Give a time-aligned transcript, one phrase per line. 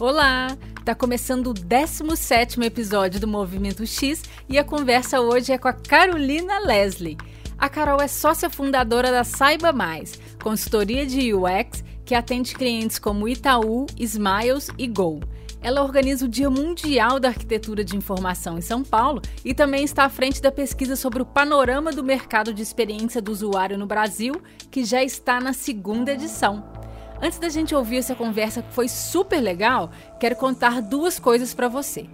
[0.00, 0.56] Olá!
[0.84, 5.72] Tá começando o 17 episódio do Movimento X e a conversa hoje é com a
[5.72, 7.18] Carolina Leslie.
[7.58, 13.28] A Carol é sócia fundadora da Saiba Mais, consultoria de UX que atende clientes como
[13.28, 15.18] Itaú, Smiles e Gol.
[15.60, 20.04] Ela organiza o Dia Mundial da Arquitetura de Informação em São Paulo e também está
[20.04, 24.40] à frente da pesquisa sobre o panorama do mercado de experiência do usuário no Brasil,
[24.70, 26.77] que já está na segunda edição.
[27.20, 29.90] Antes da gente ouvir essa conversa que foi super legal,
[30.20, 32.06] quero contar duas coisas para você.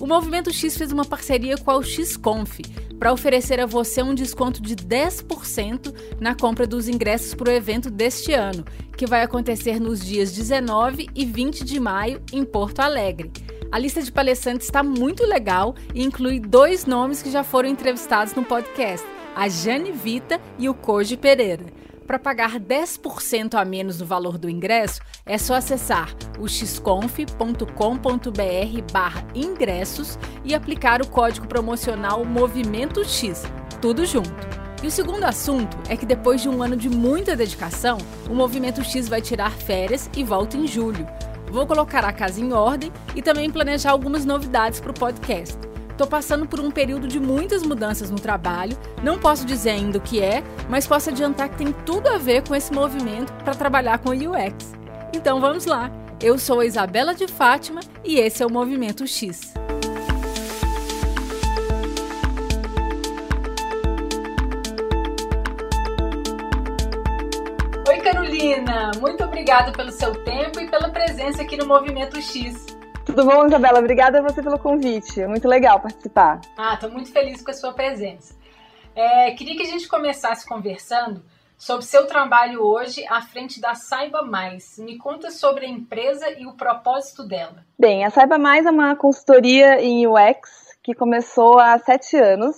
[0.00, 2.60] O Movimento X fez uma parceria com a XConf
[2.98, 7.90] para oferecer a você um desconto de 10% na compra dos ingressos para o evento
[7.90, 8.64] deste ano,
[8.96, 13.30] que vai acontecer nos dias 19 e 20 de maio em Porto Alegre.
[13.70, 18.34] A lista de palestrantes está muito legal e inclui dois nomes que já foram entrevistados
[18.34, 21.79] no podcast: a Jane Vita e o Koji Pereira.
[22.10, 27.62] Para pagar 10% a menos no valor do ingresso, é só acessar o xconf.com.br
[28.92, 33.44] barra ingressos e aplicar o código promocional Movimento X,
[33.80, 34.34] tudo junto.
[34.82, 38.82] E o segundo assunto é que depois de um ano de muita dedicação, o Movimento
[38.82, 41.06] X vai tirar férias e volta em julho.
[41.48, 45.69] Vou colocar a casa em ordem e também planejar algumas novidades para o podcast.
[46.00, 48.74] Estou passando por um período de muitas mudanças no trabalho.
[49.02, 52.42] Não posso dizer ainda o que é, mas posso adiantar que tem tudo a ver
[52.42, 54.72] com esse movimento para trabalhar com UX.
[55.14, 55.92] Então vamos lá.
[56.18, 59.52] Eu sou a Isabela de Fátima e esse é o Movimento X.
[67.86, 68.92] Oi, Carolina!
[68.98, 72.79] Muito obrigada pelo seu tempo e pela presença aqui no Movimento X.
[73.10, 73.80] Tudo bom, Isabela?
[73.80, 75.20] Obrigada a você pelo convite.
[75.20, 76.40] É muito legal participar.
[76.56, 78.36] Ah, estou muito feliz com a sua presença.
[78.94, 81.20] É, queria que a gente começasse conversando
[81.58, 84.78] sobre seu trabalho hoje à frente da Saiba Mais.
[84.78, 87.64] Me conta sobre a empresa e o propósito dela.
[87.76, 92.56] Bem, a Saiba Mais é uma consultoria em UX que começou há sete anos.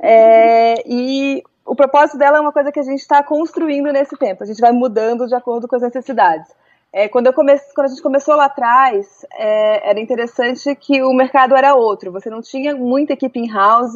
[0.00, 4.44] É, e o propósito dela é uma coisa que a gente está construindo nesse tempo.
[4.44, 6.48] A gente vai mudando de acordo com as necessidades.
[6.92, 11.12] É, quando, eu comece, quando a gente começou lá atrás, é, era interessante que o
[11.12, 12.10] mercado era outro.
[12.10, 13.94] Você não tinha muita equipe in-house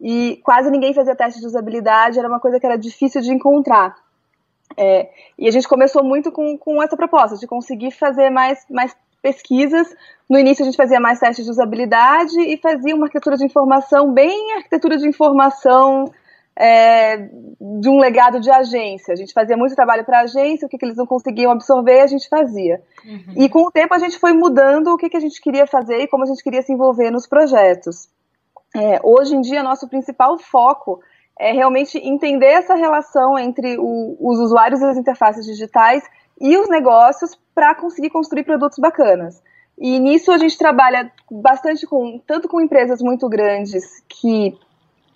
[0.00, 3.94] e quase ninguém fazia teste de usabilidade, era uma coisa que era difícil de encontrar.
[4.76, 5.08] É,
[5.38, 9.94] e a gente começou muito com, com essa proposta, de conseguir fazer mais, mais pesquisas.
[10.28, 14.12] No início a gente fazia mais testes de usabilidade e fazia uma arquitetura de informação,
[14.12, 16.12] bem arquitetura de informação
[16.56, 19.12] é, de um legado de agência.
[19.12, 22.00] A gente fazia muito trabalho para a agência, o que, que, eles não conseguiam absorver,
[22.00, 22.80] a gente fazia.
[23.04, 23.34] Uhum.
[23.36, 25.98] E com o tempo a gente foi mudando o que, que, a gente queria fazer
[25.98, 28.08] e como a gente queria se envolver nos projetos.
[28.74, 31.00] É, hoje em dia, nosso principal foco
[31.38, 36.04] é realmente entender essa relação entre o, os usuários e as interfaces digitais
[36.40, 39.42] e os negócios para conseguir construir produtos bacanas.
[39.76, 44.56] E nisso a gente trabalha bastante com tanto com empresas muito grandes que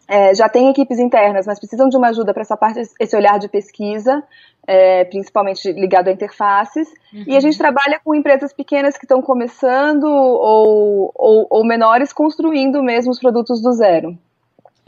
[0.09, 3.39] é, já têm equipes internas, mas precisam de uma ajuda para essa parte, esse olhar
[3.39, 4.25] de pesquisa,
[4.67, 6.89] é, principalmente ligado a interfaces.
[7.13, 7.25] Uhum.
[7.27, 12.83] E a gente trabalha com empresas pequenas que estão começando ou, ou, ou, menores construindo
[12.83, 14.17] mesmo os produtos do zero.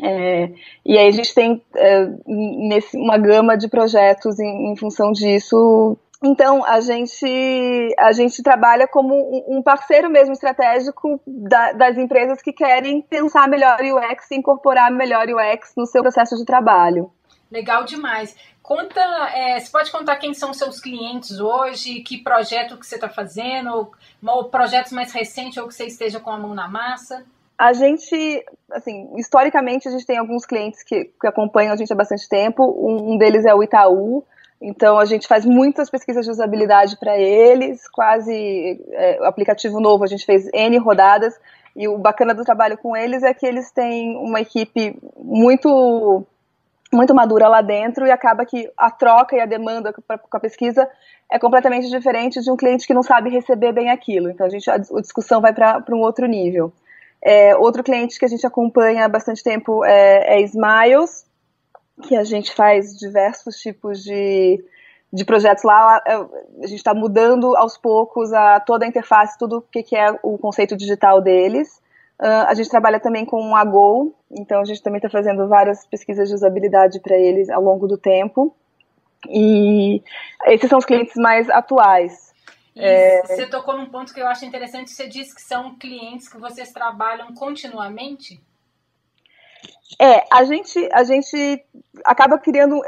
[0.02, 0.50] É,
[0.86, 5.98] e aí a gente tem é, nesse, uma gama de projetos em, em função disso
[6.22, 9.14] então, a gente, a gente trabalha como
[9.48, 15.26] um parceiro mesmo estratégico da, das empresas que querem pensar melhor UX e incorporar melhor
[15.28, 17.10] UX no seu processo de trabalho.
[17.50, 18.36] Legal demais.
[18.62, 19.00] Conta,
[19.34, 23.90] é, você pode contar quem são seus clientes hoje, que projeto que você está fazendo,
[24.24, 27.24] ou, projetos mais recentes ou que você esteja com a mão na massa?
[27.58, 31.96] A gente, assim, historicamente a gente tem alguns clientes que, que acompanham a gente há
[31.96, 32.62] bastante tempo.
[32.62, 34.22] Um, um deles é o Itaú,
[34.60, 40.06] então a gente faz muitas pesquisas de usabilidade para eles, quase é, aplicativo novo a
[40.06, 41.34] gente fez N rodadas
[41.74, 46.26] e o bacana do trabalho com eles é que eles têm uma equipe muito
[46.92, 50.88] muito madura lá dentro e acaba que a troca e a demanda com a pesquisa
[51.30, 54.28] é completamente diferente de um cliente que não sabe receber bem aquilo.
[54.28, 56.72] Então a gente a, a discussão vai para um outro nível.
[57.22, 61.24] É, outro cliente que a gente acompanha há bastante tempo é, é Smiles,
[62.00, 64.64] que a gente faz diversos tipos de,
[65.12, 66.02] de projetos lá.
[66.06, 69.96] É, a gente está mudando aos poucos a, toda a interface, tudo o que, que
[69.96, 71.80] é o conceito digital deles.
[72.20, 75.86] Uh, a gente trabalha também com a Go, então a gente também está fazendo várias
[75.86, 78.54] pesquisas de usabilidade para eles ao longo do tempo.
[79.28, 80.02] E
[80.46, 82.30] esses são os clientes mais atuais.
[82.76, 83.22] É...
[83.22, 84.90] Você tocou num ponto que eu acho interessante.
[84.90, 88.40] Você disse que são clientes que vocês trabalham continuamente?
[89.98, 91.64] É, a gente, a gente
[92.04, 92.80] acaba criando,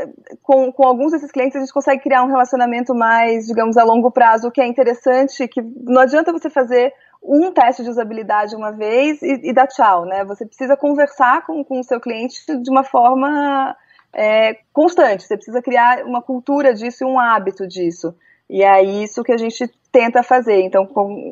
[0.43, 4.11] com, com alguns desses clientes, a gente consegue criar um relacionamento mais, digamos, a longo
[4.11, 8.73] prazo, o que é interessante, que não adianta você fazer um teste de usabilidade uma
[8.73, 10.25] vez e, e dar tchau, né?
[10.25, 13.77] Você precisa conversar com, com o seu cliente de uma forma
[14.15, 18.15] é, constante, você precisa criar uma cultura disso e um hábito disso.
[18.51, 20.63] E é isso que a gente tenta fazer.
[20.63, 20.89] Então,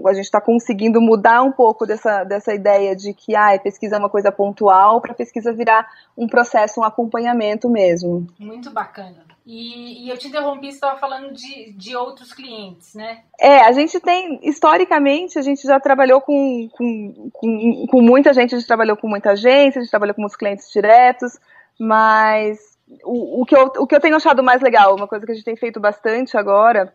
[0.07, 3.99] a gente está conseguindo mudar um pouco dessa, dessa ideia de que ah, pesquisa é
[3.99, 8.27] uma coisa pontual para pesquisa virar um processo, um acompanhamento mesmo.
[8.39, 9.25] Muito bacana.
[9.47, 13.23] E, e eu te interrompi, você estava falando de, de outros clientes, né?
[13.41, 18.55] É, a gente tem, historicamente, a gente já trabalhou com, com, com, com muita gente,
[18.55, 21.41] a gente trabalhou com muita agência, a gente trabalhou com muitos clientes diretos,
[21.79, 22.59] mas
[23.03, 25.35] o, o, que eu, o que eu tenho achado mais legal, uma coisa que a
[25.35, 26.95] gente tem feito bastante agora,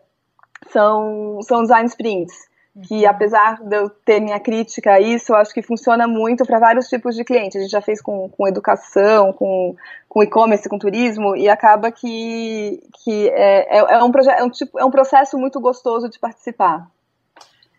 [0.70, 2.34] são, são design sprints.
[2.86, 3.08] Que uhum.
[3.10, 6.88] apesar de eu ter minha crítica a isso, eu acho que funciona muito para vários
[6.88, 7.56] tipos de clientes.
[7.56, 9.74] A gente já fez com, com educação, com,
[10.06, 14.78] com e-commerce, com turismo, e acaba que, que é, é, é um é, um tipo,
[14.78, 16.86] é um processo muito gostoso de participar.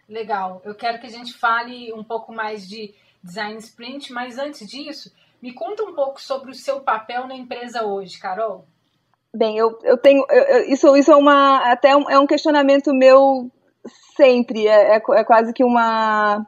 [0.10, 0.62] Legal.
[0.66, 5.14] Eu quero que a gente fale um pouco mais de design sprint, mas antes disso,
[5.40, 8.66] me conta um pouco sobre o seu papel na empresa hoje, Carol.
[9.34, 10.26] Bem, eu, eu tenho.
[10.30, 11.72] Eu, isso, isso é uma.
[11.72, 13.50] Até um, é um questionamento meu
[14.16, 14.68] sempre.
[14.68, 16.46] É, é, é, quase que uma.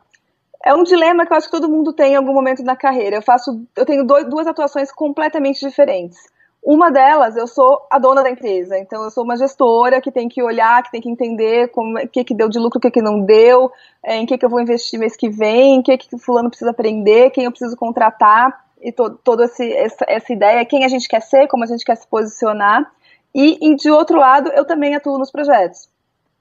[0.63, 3.17] É um dilema que eu acho que todo mundo tem em algum momento na carreira.
[3.17, 3.65] Eu faço.
[3.75, 6.17] Eu tenho dois, duas atuações completamente diferentes.
[6.61, 10.27] Uma delas, eu sou a dona da empresa, então eu sou uma gestora que tem
[10.27, 13.01] que olhar, que tem que entender o que, que deu de lucro, o que, que
[13.01, 13.71] não deu,
[14.03, 16.71] é, em que, que eu vou investir mês que vem, o que, que fulano precisa
[16.71, 19.63] aprender, quem eu preciso contratar e to, toda essa,
[20.07, 22.89] essa ideia, quem a gente quer ser, como a gente quer se posicionar.
[23.33, 25.89] E, e de outro lado, eu também atuo nos projetos.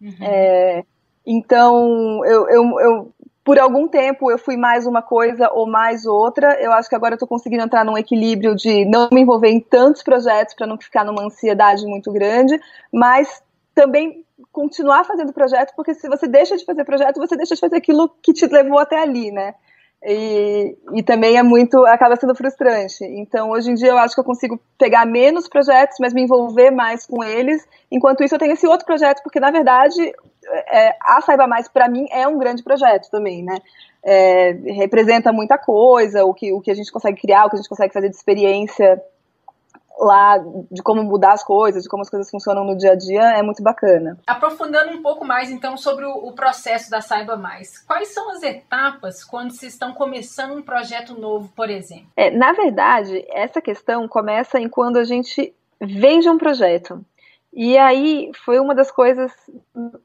[0.01, 0.15] Uhum.
[0.21, 0.85] É,
[1.27, 3.13] então, eu, eu, eu,
[3.45, 6.61] por algum tempo eu fui mais uma coisa ou mais outra.
[6.61, 9.61] Eu acho que agora eu estou conseguindo entrar num equilíbrio de não me envolver em
[9.61, 12.59] tantos projetos para não ficar numa ansiedade muito grande,
[12.93, 13.43] mas
[13.75, 17.77] também continuar fazendo projeto, porque se você deixa de fazer projeto, você deixa de fazer
[17.77, 19.55] aquilo que te levou até ali, né?
[20.05, 23.05] E, e também é muito, acaba sendo frustrante.
[23.05, 26.71] Então, hoje em dia, eu acho que eu consigo pegar menos projetos, mas me envolver
[26.71, 27.67] mais com eles.
[27.91, 30.01] Enquanto isso, eu tenho esse outro projeto, porque, na verdade,
[30.71, 33.59] é, a Saiba Mais, para mim, é um grande projeto também, né?
[34.05, 37.59] É, representa muita coisa, o que, o que a gente consegue criar, o que a
[37.59, 39.03] gente consegue fazer de experiência
[39.99, 40.39] lá
[40.71, 43.43] de como mudar as coisas, de como as coisas funcionam no dia a dia, é
[43.43, 44.19] muito bacana.
[44.27, 47.79] Aprofundando um pouco mais, então, sobre o, o processo da Saiba Mais.
[47.79, 52.07] Quais são as etapas quando se estão começando um projeto novo, por exemplo?
[52.17, 57.05] É, na verdade, essa questão começa em quando a gente vende um projeto.
[57.53, 59.33] E aí foi uma das coisas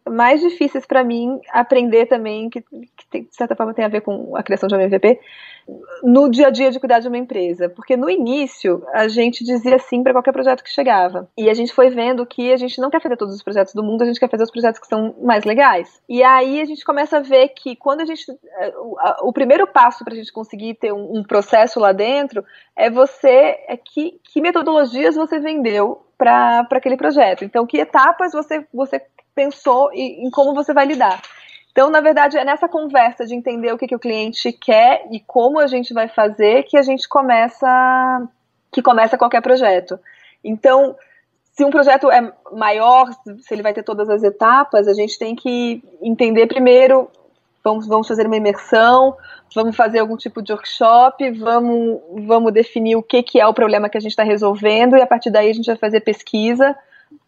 [0.10, 2.62] mais difíceis para mim aprender também, que,
[3.12, 5.19] que de certa forma tem a ver com a criação de um MVP,
[6.04, 7.69] no dia a dia de cuidar de uma empresa.
[7.69, 11.30] Porque no início a gente dizia sim para qualquer projeto que chegava.
[11.38, 13.84] E a gente foi vendo que a gente não quer fazer todos os projetos do
[13.84, 16.01] mundo, a gente quer fazer os projetos que são mais legais.
[16.07, 18.25] E aí a gente começa a ver que quando a gente.
[18.31, 18.95] Eh, o,
[19.30, 22.44] o primeiro passo para a gente conseguir ter um, um, processo lá dentro
[22.75, 23.57] é você.
[23.68, 27.44] É que, que metodologias você vendeu para aquele projeto.
[27.44, 29.02] Então, que etapas você, você
[29.35, 31.21] pensou em, em como você vai lidar.
[31.71, 35.19] Então, na verdade, é nessa conversa de entender o que, que o cliente quer e
[35.19, 38.30] como a gente vai fazer que a gente começa
[38.71, 39.99] que começa qualquer projeto.
[40.44, 40.95] Então,
[41.54, 45.35] se um projeto é maior, se ele vai ter todas as etapas, a gente tem
[45.35, 47.09] que entender primeiro,
[47.64, 49.16] vamos, vamos fazer uma imersão,
[49.56, 53.90] vamos fazer algum tipo de workshop, vamos, vamos definir o que, que é o problema
[53.90, 56.76] que a gente está resolvendo, e a partir daí a gente vai fazer pesquisa,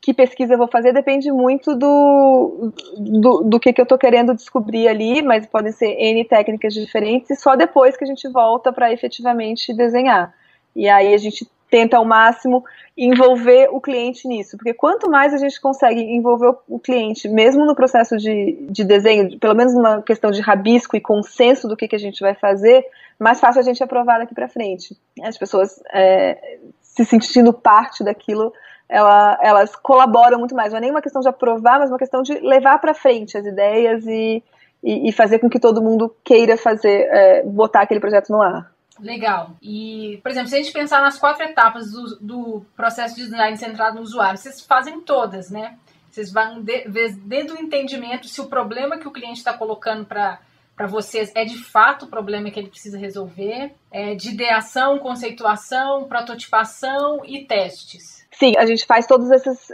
[0.02, 4.34] que pesquisa eu vou fazer depende muito do, do, do que, que eu estou querendo
[4.34, 8.74] descobrir ali, mas podem ser N técnicas diferentes, e só depois que a gente volta
[8.74, 10.34] para efetivamente desenhar.
[10.76, 12.64] E aí a gente tenta ao máximo
[12.96, 17.76] envolver o cliente nisso, porque quanto mais a gente consegue envolver o cliente, mesmo no
[17.76, 21.96] processo de, de desenho, pelo menos numa questão de rabisco e consenso do que, que
[21.98, 22.86] a gente vai fazer,
[23.20, 24.96] mais fácil a gente aprovar daqui para frente.
[25.22, 28.54] As pessoas é, se sentindo parte daquilo
[28.88, 30.72] ela, elas colaboram muito mais.
[30.72, 33.46] Não é nem uma questão de aprovar, mas uma questão de levar para frente as
[33.46, 34.42] ideias e,
[34.82, 38.74] e, e, fazer com que todo mundo queira fazer, é, botar aquele projeto no ar.
[39.00, 39.58] Legal.
[39.62, 43.58] E, por exemplo, se a gente pensar nas quatro etapas do, do processo de design
[43.58, 45.78] centrado no usuário, vocês fazem todas, né?
[46.10, 50.40] Vocês vão de, desde o entendimento se o problema que o cliente está colocando para
[50.76, 56.04] para vocês é de fato o problema que ele precisa resolver, é de ideação, conceituação,
[56.06, 58.26] prototipação e testes.
[58.32, 59.70] Sim, a gente faz todas essas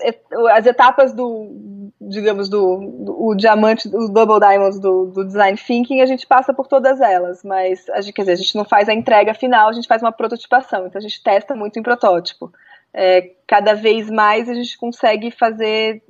[0.51, 6.01] as etapas do, digamos, do, do o diamante, do double diamonds do, do, design thinking,
[6.01, 8.87] a gente passa por todas elas, mas a gente, quer dizer, a gente não faz
[8.87, 12.51] a entrega final, a gente faz uma prototipação, então a gente testa muito em protótipo.
[12.93, 16.03] é, cada vez mais a gente consegue fazer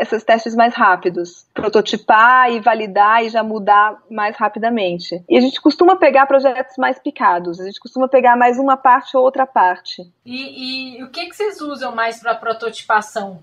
[0.00, 5.22] esses testes mais rápidos, prototipar e validar e já mudar mais rapidamente.
[5.28, 9.16] E a gente costuma pegar projetos mais picados, a gente costuma pegar mais uma parte
[9.16, 10.02] ou outra parte.
[10.24, 13.38] E, e o que, que vocês usam mais para prototipação?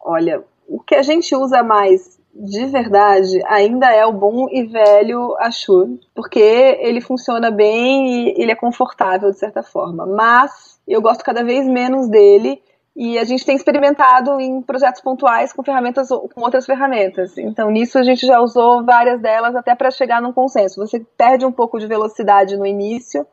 [0.00, 5.36] Olha, o que a gente usa mais de verdade ainda é o bom e velho
[5.38, 10.06] Ashur, porque ele funciona bem e ele é confortável de certa forma.
[10.06, 12.62] Mas eu gosto cada vez menos dele
[12.94, 17.38] e a gente tem experimentado em projetos pontuais com ferramentas com outras ferramentas.
[17.38, 20.84] Então, nisso a gente já usou várias delas até para chegar num consenso.
[20.84, 23.26] Você perde um pouco de velocidade no início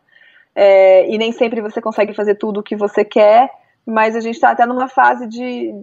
[0.55, 3.49] é, e nem sempre você consegue fazer tudo o que você quer,
[3.85, 5.73] mas a gente está até numa fase de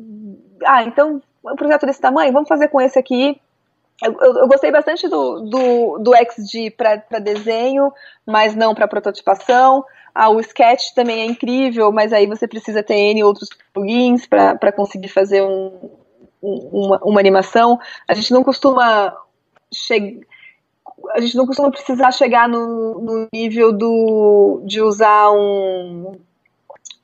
[0.64, 3.40] ah, então um projeto desse tamanho, vamos fazer com esse aqui.
[4.02, 7.92] Eu, eu, gostei bastante do, do, do XG para desenho,
[8.26, 9.84] mas não para prototipação.
[10.14, 14.72] Ah, o Sketch também é incrível, mas aí você precisa ter N outros plugins para
[14.72, 15.90] conseguir fazer um,
[16.42, 17.78] uma, uma, animação.
[18.08, 19.16] A gente não costuma
[19.72, 20.20] chegar.
[21.12, 26.18] A gente não costuma precisar chegar no, no nível do, de usar um,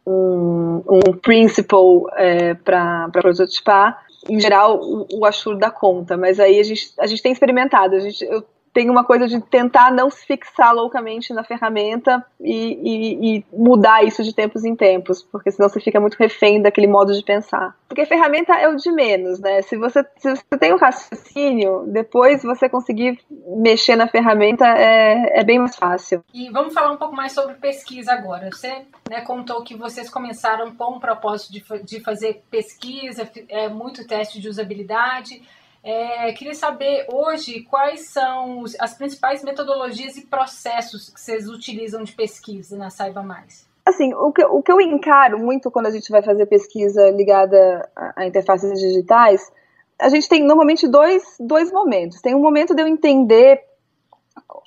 [0.07, 6.59] um, um principle é, para prototipar em geral, o, o Ashur dá conta, mas aí
[6.59, 7.95] a gente, a gente tem experimentado.
[7.95, 12.55] A gente, eu tem uma coisa de tentar não se fixar loucamente na ferramenta e,
[12.55, 16.87] e, e, mudar isso de tempos em tempos, porque senão você fica muito refém daquele
[16.87, 17.77] modo de pensar.
[17.89, 19.63] Porque ferramenta é o de menos, né?
[19.63, 23.19] Se você, se você tem um raciocínio, depois você conseguir
[23.57, 26.23] mexer na ferramenta é, é bem mais fácil.
[26.33, 28.51] E vamos falar um pouco mais sobre pesquisa agora.
[28.53, 34.07] Você né, contou que vocês começaram com o propósito de, de fazer pesquisa, é, muito
[34.07, 35.43] teste de usabilidade.
[35.83, 42.13] É, queria saber hoje quais são as principais metodologias e processos que vocês utilizam de
[42.13, 43.67] pesquisa na Saiba Mais.
[43.85, 47.89] Assim, o que, o que eu encaro muito quando a gente vai fazer pesquisa ligada
[47.97, 49.51] a, a interfaces digitais,
[49.99, 52.21] a gente tem normalmente dois, dois momentos.
[52.21, 53.63] Tem um momento de eu entender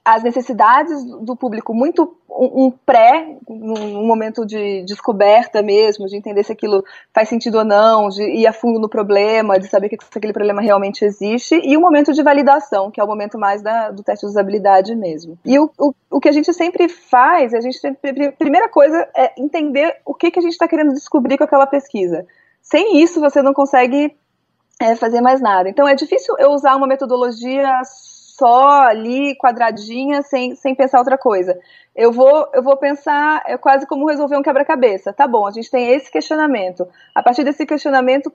[0.04, 6.52] as necessidades do público muito um, pré, um momento de descoberta mesmo, de entender se
[6.52, 10.34] aquilo faz sentido ou não, de ir a fundo no problema, de saber que aquele
[10.34, 13.92] problema realmente existe, e o um momento de validação, que é o momento mais da,
[13.92, 15.38] do teste de usabilidade mesmo.
[15.46, 17.80] E o, o, o que a gente sempre faz, a gente
[18.38, 22.26] primeira coisa é entender o que, que a gente está querendo descobrir com aquela pesquisa.
[22.62, 24.16] Sem isso, você não consegue
[24.80, 25.70] é, fazer mais nada.
[25.70, 27.82] Então, é difícil eu usar uma metodologia
[28.44, 31.58] só ali, quadradinha, sem, sem pensar outra coisa.
[31.96, 35.14] Eu vou, eu vou pensar é quase como resolver um quebra-cabeça.
[35.14, 36.86] Tá bom, a gente tem esse questionamento.
[37.16, 38.30] A partir desse questionamento,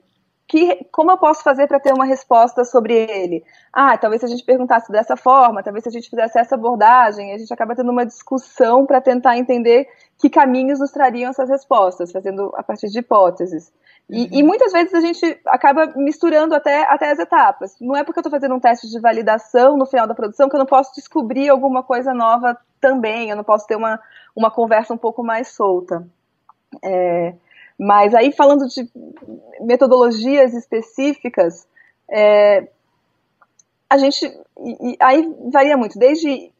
[0.49, 3.43] que, como eu posso fazer para ter uma resposta sobre ele?
[3.71, 7.31] Ah, talvez se a gente perguntasse dessa forma, talvez se a gente fizesse essa abordagem,
[7.31, 9.87] a gente acaba tendo uma discussão para tentar entender
[10.17, 13.71] que caminhos nos trariam essas respostas, fazendo a partir de hipóteses.
[14.09, 14.29] E, uhum.
[14.31, 17.75] e, muitas vezes a gente acaba misturando até, até as etapas.
[17.79, 20.55] Não é porque eu estou fazendo um teste de validação no final da produção que
[20.55, 23.99] eu não posso descobrir alguma coisa nova também, eu não posso ter uma,
[24.35, 26.07] uma conversa um pouco mais solta.
[26.83, 27.35] É,
[27.79, 28.89] mas aí, falando de
[29.61, 31.65] metodologias específicas,
[32.11, 32.67] é,
[33.89, 34.25] a gente.
[34.25, 36.51] E, aí varia muito, desde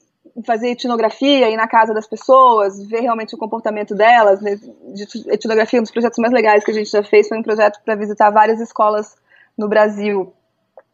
[0.45, 4.39] fazer etnografia, ir na casa das pessoas, ver realmente o comportamento delas.
[4.39, 4.57] Né?
[4.93, 7.81] De etnografia, um dos projetos mais legais que a gente já fez foi um projeto
[7.83, 9.15] para visitar várias escolas
[9.57, 10.31] no Brasil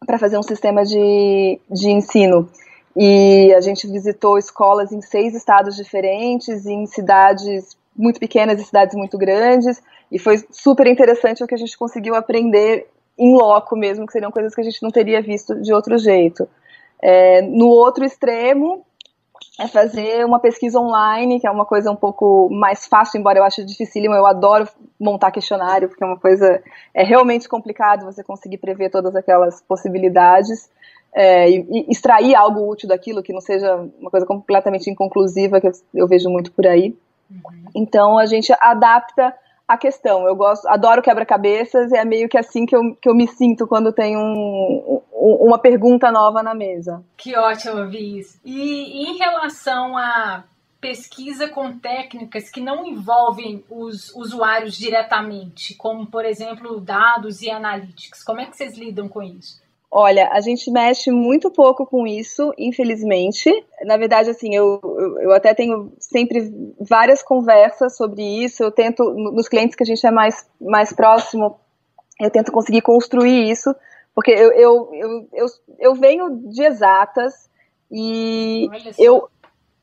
[0.04, 2.50] para fazer um sistema de, de ensino.
[2.96, 8.94] E a gente visitou escolas em seis estados diferentes, em cidades muito pequenas e cidades
[8.94, 14.06] muito grandes, e foi super interessante o que a gente conseguiu aprender em loco mesmo,
[14.06, 16.48] que seriam coisas que a gente não teria visto de outro jeito.
[17.02, 18.84] É, no outro extremo,
[19.58, 23.44] é fazer uma pesquisa online, que é uma coisa um pouco mais fácil, embora eu
[23.44, 24.14] ache dificílimo.
[24.14, 24.68] Eu adoro
[25.00, 30.68] montar questionário, porque é uma coisa é realmente complicado você conseguir prever todas aquelas possibilidades
[31.14, 35.68] é, e, e, extrair algo útil daquilo, que não seja uma coisa completamente inconclusiva, que
[35.68, 36.94] eu, eu vejo muito por aí.
[37.30, 37.64] Uhum.
[37.74, 39.34] Então a gente adapta
[39.66, 40.26] a questão.
[40.26, 43.66] Eu gosto, adoro quebra-cabeças e é meio que assim que eu, que eu me sinto
[43.66, 47.04] quando tem um, um, uma pergunta nova na mesa.
[47.16, 48.24] Que ótimo ouvir.
[48.44, 50.44] E em relação a
[50.80, 58.22] pesquisa com técnicas que não envolvem os usuários diretamente, como por exemplo dados e analytics,
[58.22, 59.60] como é que vocês lidam com isso?
[59.98, 63.50] Olha, a gente mexe muito pouco com isso, infelizmente.
[63.82, 64.78] Na verdade, assim, eu,
[65.22, 68.62] eu, até tenho sempre várias conversas sobre isso.
[68.62, 71.58] Eu tento, nos clientes que a gente é mais, mais próximo,
[72.20, 73.74] eu tento conseguir construir isso,
[74.14, 75.46] porque eu, eu, eu, eu,
[75.78, 77.48] eu venho de exatas
[77.90, 79.30] e eu,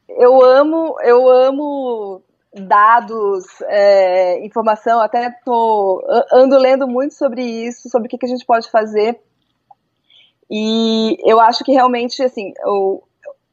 [0.09, 2.21] eu amo, eu amo
[2.53, 8.29] dados, é, informação, até tô, ando lendo muito sobre isso, sobre o que, que a
[8.29, 9.19] gente pode fazer.
[10.55, 13.01] E eu acho que realmente, assim, o,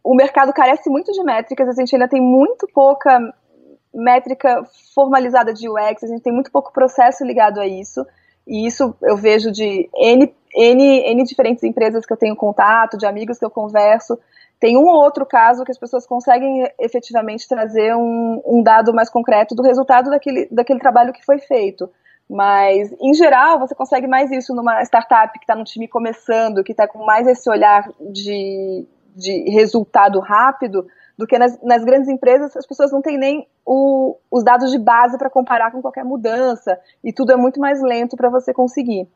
[0.04, 3.18] o mercado carece muito de métricas, a gente ainda tem muito pouca
[3.92, 4.62] métrica
[4.94, 8.06] formalizada de UX, a gente tem muito pouco processo ligado a isso,
[8.46, 13.06] e isso eu vejo de N, N, N diferentes empresas que eu tenho contato, de
[13.06, 14.18] amigos que eu converso,
[14.60, 19.08] tem um ou outro caso que as pessoas conseguem efetivamente trazer um, um dado mais
[19.08, 21.90] concreto do resultado daquele, daquele trabalho que foi feito.
[22.30, 26.70] Mas, em geral, você consegue mais isso numa startup que está num time começando, que
[26.70, 30.86] está com mais esse olhar de, de resultado rápido,
[31.18, 34.78] do que nas, nas, grandes empresas as pessoas não têm nem o, os dados de
[34.78, 39.08] base para comparar com qualquer mudança, e tudo é muito mais lento para você conseguir.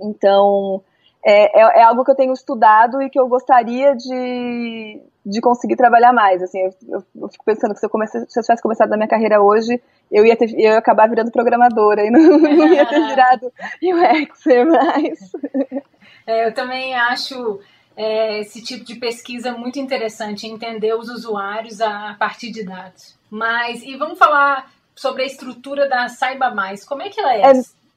[0.00, 0.82] Então,
[1.22, 5.76] é, é, é, algo que eu tenho estudado e que eu gostaria de, de conseguir
[5.76, 6.42] trabalhar mais.
[6.42, 8.96] Assim, eu, eu, eu fico pensando que se eu, comece, se eu tivesse começado na
[8.96, 9.80] minha carreira hoje,
[10.10, 14.66] eu ia, ter, eu ia acabar virando programadora e não, não ia ter virado UXer
[14.66, 15.32] mais.
[16.26, 17.60] É, eu também acho
[17.96, 23.18] é, esse tipo de pesquisa muito interessante, entender os usuários a, partir de dados.
[23.30, 26.84] Mas, e vamos falar sobre a estrutura da Saiba Mais.
[26.84, 27.40] Como é que ela é?
[27.40, 27.52] é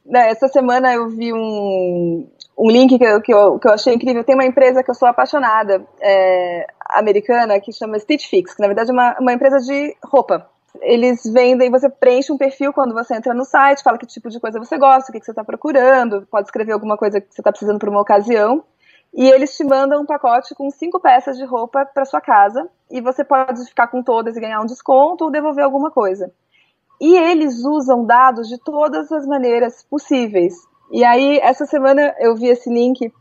[0.06, 3.94] né, essa semana eu vi um, um link que eu, que, eu, que eu achei
[3.94, 4.24] incrível.
[4.24, 8.68] Tem uma empresa que eu sou apaixonada, é, americana, que chama Stitch Fix, que na
[8.68, 10.50] verdade é uma, uma empresa de roupa.
[10.82, 14.40] Eles vendem, você preenche um perfil quando você entra no site, fala que tipo de
[14.40, 17.42] coisa você gosta, o que, que você está procurando, pode escrever alguma coisa que você
[17.42, 18.64] está precisando para uma ocasião.
[19.14, 23.02] E eles te mandam um pacote com cinco peças de roupa para sua casa, e
[23.02, 26.32] você pode ficar com todas e ganhar um desconto ou devolver alguma coisa.
[27.00, 30.54] E eles usam dados de todas as maneiras possíveis.
[30.92, 33.12] E aí, essa semana eu vi esse link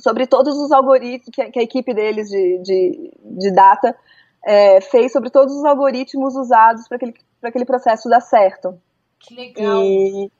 [0.00, 3.96] sobre todos os algoritmos que a, que a equipe deles de, de, de data
[4.44, 8.78] é, fez sobre todos os algoritmos usados para aquele, aquele processo dar certo.
[9.18, 9.82] Que legal!
[9.82, 10.30] E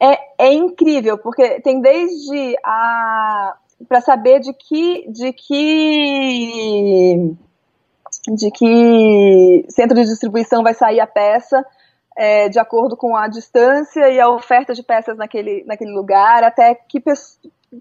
[0.00, 3.56] é, é incrível, porque tem desde a
[3.88, 7.36] para saber de que de que
[8.28, 11.64] de que centro de distribuição vai sair a peça
[12.18, 16.74] é, de acordo com a distância e a oferta de peças naquele, naquele lugar, até
[16.74, 17.00] que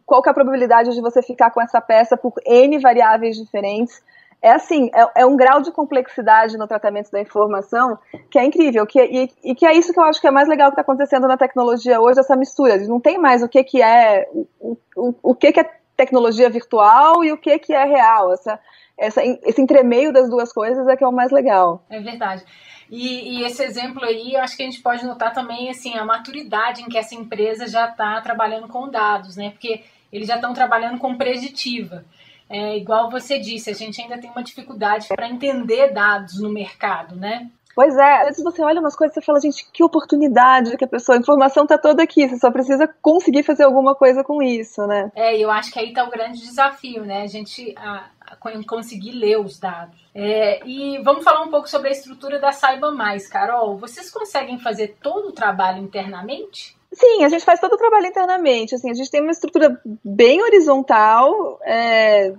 [0.05, 3.99] qual que é a probabilidade de você ficar com essa peça por N variáveis diferentes.
[4.39, 7.97] É assim, é, é um grau de complexidade no tratamento da informação
[8.29, 10.47] que é incrível, que, e, e que é isso que eu acho que é mais
[10.47, 12.77] legal que está acontecendo na tecnologia hoje, essa mistura.
[12.87, 17.23] Não tem mais o que, que é o, o, o que, que é tecnologia virtual
[17.23, 18.31] e o que, que é real.
[18.31, 18.59] Essa,
[18.95, 21.83] essa, esse entremeio das duas coisas é que é o mais legal.
[21.89, 22.45] É verdade.
[22.89, 26.05] E, e, esse exemplo aí, eu acho que a gente pode notar também assim a
[26.05, 29.49] maturidade em que essa empresa já está trabalhando com dados, né?
[29.51, 32.05] Porque eles já estão trabalhando com preditiva.
[32.49, 37.15] É, igual você disse, a gente ainda tem uma dificuldade para entender dados no mercado,
[37.15, 37.49] né?
[37.77, 40.87] Pois é, às vezes você olha umas coisas e fala, gente, que oportunidade que a
[40.87, 44.87] pessoa, a informação está toda aqui, você só precisa conseguir fazer alguma coisa com isso,
[44.87, 45.11] né?
[45.13, 47.21] É, eu acho que aí está o grande desafio, né?
[47.21, 48.35] A gente a, a
[48.65, 49.95] conseguir ler os dados.
[50.15, 53.77] É, e vamos falar um pouco sobre a estrutura da Saiba Mais, Carol.
[53.77, 56.75] Vocês conseguem fazer todo o trabalho internamente?
[56.91, 58.73] Sim, a gente faz todo o trabalho internamente.
[58.73, 61.59] Assim, a gente tem uma estrutura bem horizontal.
[61.63, 62.33] É,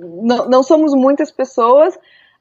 [0.00, 1.96] não, não somos muitas pessoas,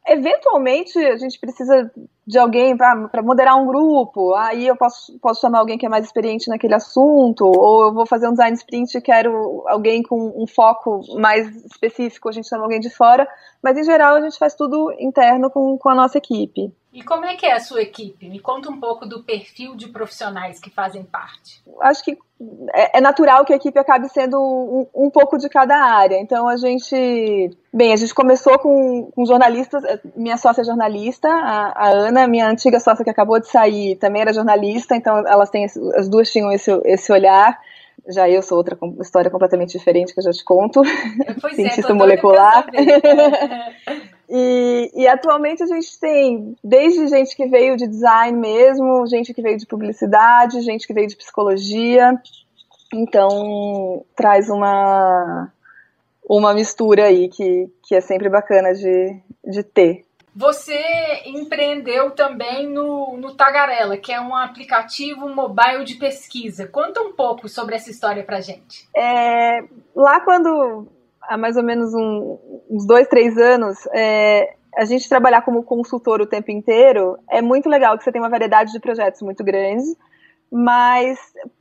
[0.07, 1.91] Eventualmente, a gente precisa
[2.25, 6.05] de alguém para moderar um grupo, aí eu posso, posso chamar alguém que é mais
[6.05, 10.45] experiente naquele assunto, ou eu vou fazer um design sprint e quero alguém com um
[10.47, 13.27] foco mais específico, a gente chama alguém de fora,
[13.63, 16.71] mas em geral a gente faz tudo interno com, com a nossa equipe.
[16.91, 18.27] E como é que é a sua equipe?
[18.27, 21.61] Me conta um pouco do perfil de profissionais que fazem parte.
[21.81, 22.17] Acho que
[22.73, 26.19] é, é natural que a equipe acabe sendo um, um, pouco de cada área.
[26.19, 29.83] Então a gente, bem, a gente começou com, com jornalistas.
[30.15, 34.23] Minha sócia é jornalista, a, a, Ana, minha antiga sócia que acabou de sair, também
[34.23, 34.95] era jornalista.
[34.95, 37.59] Então elas têm, as duas tinham esse, esse olhar.
[38.07, 40.81] Já eu sou outra história completamente diferente que eu já te conto.
[41.39, 42.65] Pois Cientista é, molecular.
[44.29, 49.41] e, e atualmente a gente tem desde gente que veio de design mesmo, gente que
[49.41, 52.13] veio de publicidade, gente que veio de psicologia.
[52.93, 55.51] Então traz uma
[56.29, 60.05] uma mistura aí que, que é sempre bacana de, de ter.
[60.35, 60.79] Você
[61.25, 66.67] empreendeu também no, no Tagarela, que é um aplicativo mobile de pesquisa.
[66.67, 68.87] Conta um pouco sobre essa história pra gente.
[68.95, 69.63] É,
[69.95, 70.87] lá quando,
[71.29, 72.37] há mais ou menos um,
[72.69, 77.69] uns dois, três anos, é, a gente trabalhar como consultor o tempo inteiro, é muito
[77.69, 79.95] legal que você tem uma variedade de projetos muito grandes,
[80.51, 81.19] mas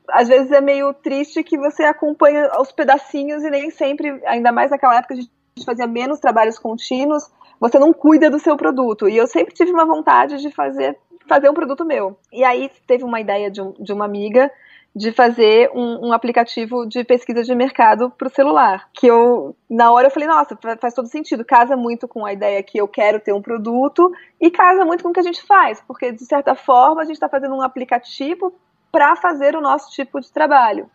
[0.09, 4.71] às vezes é meio triste que você acompanha os pedacinhos e nem sempre, ainda mais
[4.71, 5.31] naquela época a gente
[5.67, 9.09] fazia menos trabalhos contínuos, você não cuida do seu produto.
[9.09, 10.97] E eu sempre tive uma vontade de fazer
[11.29, 12.19] fazer um produto meu.
[12.33, 14.51] E aí teve uma ideia de, um, de uma amiga
[14.99, 18.89] de fazer um, um, aplicativo de pesquisa de mercado para o celular.
[18.93, 21.45] Que eu, na hora, eu falei, nossa, faz todo sentido.
[21.45, 25.11] Casa muito com a ideia que eu quero ter um produto e casa muito com
[25.11, 28.53] o que a gente faz, porque de certa forma a gente está fazendo um aplicativo
[28.91, 30.91] para fazer o nosso tipo de trabalho.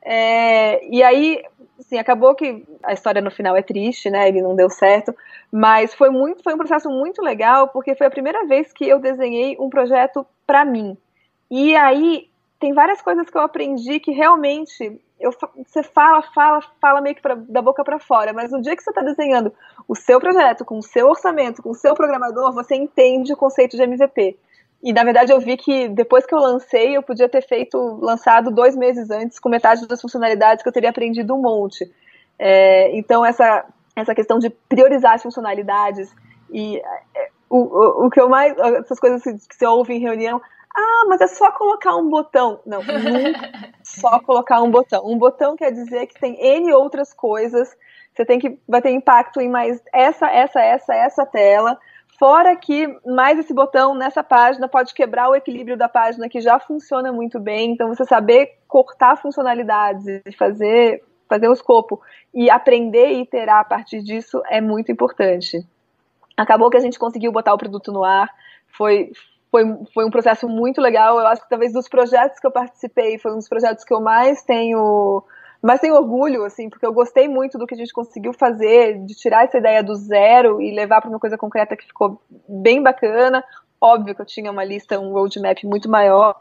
[0.00, 1.42] É, e aí,
[1.80, 4.28] assim, acabou que a história no final é triste, né?
[4.28, 5.12] Ele não deu certo,
[5.50, 9.00] mas foi muito, foi um processo muito legal porque foi a primeira vez que eu
[9.00, 10.96] desenhei um projeto para mim.
[11.50, 12.29] E aí
[12.60, 15.30] tem várias coisas que eu aprendi que realmente eu,
[15.66, 18.82] você fala, fala, fala meio que pra, da boca para fora, mas no dia que
[18.82, 19.52] você está desenhando
[19.88, 23.76] o seu projeto, com o seu orçamento, com o seu programador, você entende o conceito
[23.76, 24.38] de MVP.
[24.82, 28.50] E na verdade eu vi que depois que eu lancei, eu podia ter feito, lançado
[28.50, 31.90] dois meses antes, com metade das funcionalidades que eu teria aprendido um monte.
[32.38, 33.64] É, então essa,
[33.96, 36.14] essa questão de priorizar as funcionalidades
[36.50, 38.56] e é, o, o, o que eu mais.
[38.58, 40.40] essas coisas que você ouve em reunião.
[40.74, 42.60] Ah, mas é só colocar um botão.
[42.64, 45.02] Não, nunca só colocar um botão.
[45.04, 47.76] Um botão quer dizer que tem N outras coisas.
[48.14, 51.78] Você tem que vai ter impacto em mais essa, essa, essa, essa tela.
[52.18, 56.60] Fora que mais esse botão nessa página pode quebrar o equilíbrio da página que já
[56.60, 57.72] funciona muito bem.
[57.72, 61.98] Então, você saber cortar funcionalidades e fazer, fazer o escopo
[62.34, 65.66] e aprender e iterar a partir disso é muito importante.
[66.36, 68.28] Acabou que a gente conseguiu botar o produto no ar.
[68.68, 69.12] Foi,
[69.50, 71.18] foi, foi um processo muito legal.
[71.18, 74.00] Eu acho que talvez dos projetos que eu participei, foi um dos projetos que eu
[74.00, 75.24] mais tenho
[75.62, 79.14] mas tenho orgulho, assim, porque eu gostei muito do que a gente conseguiu fazer, de
[79.14, 83.44] tirar essa ideia do zero e levar para uma coisa concreta que ficou bem bacana.
[83.78, 86.40] Óbvio que eu tinha uma lista, um roadmap muito maior,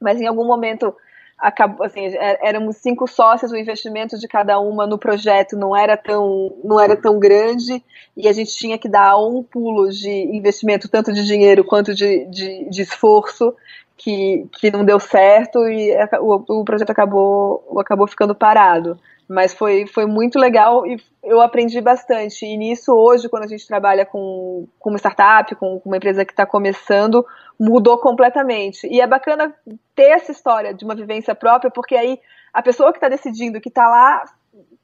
[0.00, 0.92] mas em algum momento
[1.40, 5.96] acabou, assim, é, éramos cinco sócios, o investimento de cada uma no projeto não era
[5.96, 7.82] tão, não era tão grande
[8.16, 12.26] e a gente tinha que dar um pulo de investimento, tanto de dinheiro quanto de,
[12.26, 13.54] de, de esforço
[13.96, 18.98] que, que não deu certo e o, o projeto acabou, acabou ficando parado.
[19.32, 22.44] Mas foi, foi muito legal e eu aprendi bastante.
[22.44, 26.24] E nisso, hoje, quando a gente trabalha com, com uma startup, com, com uma empresa
[26.24, 27.24] que está começando,
[27.58, 28.88] mudou completamente.
[28.88, 29.54] E é bacana
[29.94, 32.18] ter essa história de uma vivência própria, porque aí
[32.52, 34.24] a pessoa que está decidindo, que está lá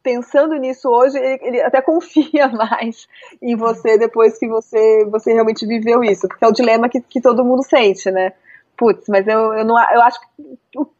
[0.00, 3.09] pensando nisso hoje, ele, ele, até confia mais
[3.42, 7.20] em você depois que você, você realmente viveu isso, porque é o dilema que, que
[7.20, 8.32] todo mundo sente, né?
[8.76, 10.59] putz, mas eu, eu, não, eu acho que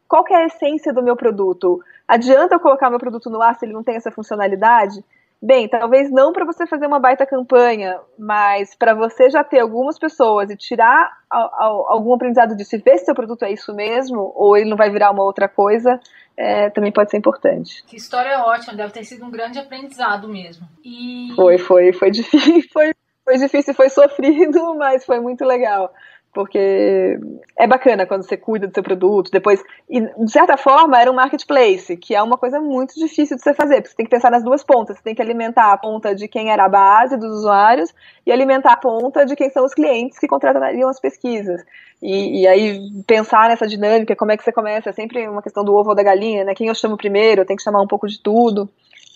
[0.09, 1.81] qual que é a essência do meu produto?
[2.07, 5.05] Adianta eu colocar meu produto no ar se ele não tem essa funcionalidade?
[5.43, 9.99] Bem, talvez não para você fazer uma baita campanha, mas para você já ter algumas
[9.99, 14.57] pessoas e tirar algum aprendizado disso e ver se seu produto é isso mesmo, ou
[14.57, 16.01] ele não vai virar uma outra coisa,
[16.37, 17.85] é, também pode ser importante.
[17.87, 20.67] Que história ótima, deve ter sido um grande aprendizado mesmo.
[20.83, 21.29] E...
[21.37, 25.93] Foi, foi, foi difícil, foi, foi difícil, foi sofrido, mas foi muito legal
[26.37, 27.19] porque
[27.57, 31.15] é bacana quando você cuida do seu produto, depois, e de certa forma era um
[31.15, 34.31] marketplace, que é uma coisa muito difícil de você fazer, porque você tem que pensar
[34.31, 37.39] nas duas pontas, você tem que alimentar a ponta de quem era a base dos
[37.39, 37.91] usuários
[38.27, 41.65] e alimentar a ponta de quem são os clientes que contratariam as pesquisas.
[42.03, 45.65] E, e aí pensar nessa dinâmica, como é que você começa, é sempre uma questão
[45.65, 46.55] do ovo ou da galinha, né?
[46.55, 48.69] Quem eu chamo primeiro, eu tenho que chamar um pouco de tudo.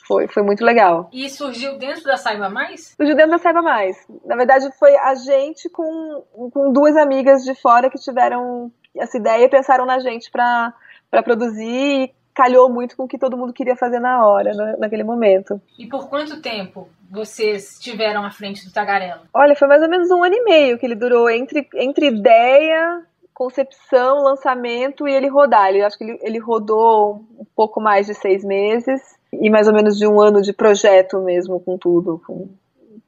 [0.06, 1.08] Foi, foi muito legal.
[1.12, 2.94] E surgiu dentro da Saiba Mais?
[2.96, 3.96] Surgiu dentro da Saiba Mais.
[4.24, 9.44] Na verdade, foi a gente com, com duas amigas de fora que tiveram essa ideia
[9.44, 10.74] e pensaram na gente para
[11.22, 15.04] produzir e calhou muito com o que todo mundo queria fazer na hora, na, naquele
[15.04, 15.60] momento.
[15.78, 19.22] E por quanto tempo vocês tiveram à frente do Tagarela?
[19.34, 23.02] Olha, foi mais ou menos um ano e meio que ele durou entre, entre ideia,
[23.34, 25.68] concepção, lançamento e ele rodar.
[25.68, 29.74] Ele, acho que ele, ele rodou um pouco mais de seis meses e mais ou
[29.74, 32.48] menos de um ano de projeto mesmo com tudo, com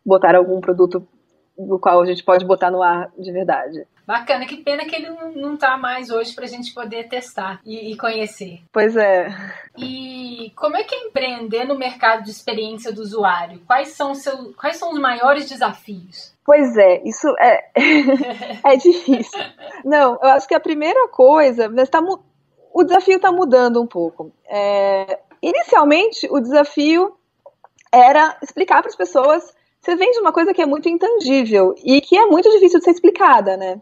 [0.05, 1.07] botar algum produto
[1.57, 3.87] do qual a gente pode botar no ar de verdade.
[4.07, 7.93] Bacana, que pena que ele não está mais hoje para a gente poder testar e,
[7.93, 8.59] e, conhecer.
[8.73, 9.29] Pois é.
[9.79, 13.61] E como é que é empreender no mercado de experiência do usuário?
[13.65, 16.35] Quais são, seu, quais são os maiores desafios?
[16.45, 17.71] Pois é, isso é,
[18.67, 19.41] é difícil.
[19.85, 22.01] Não, eu acho que a primeira coisa, tá,
[22.75, 24.33] o desafio está mudando um pouco.
[24.49, 27.15] É, Inicialmente, o desafio
[27.91, 29.53] era explicar para as pessoas.
[29.81, 32.93] Você vende uma coisa que é muito intangível e que é muito difícil de ser
[32.93, 33.81] explicada, né?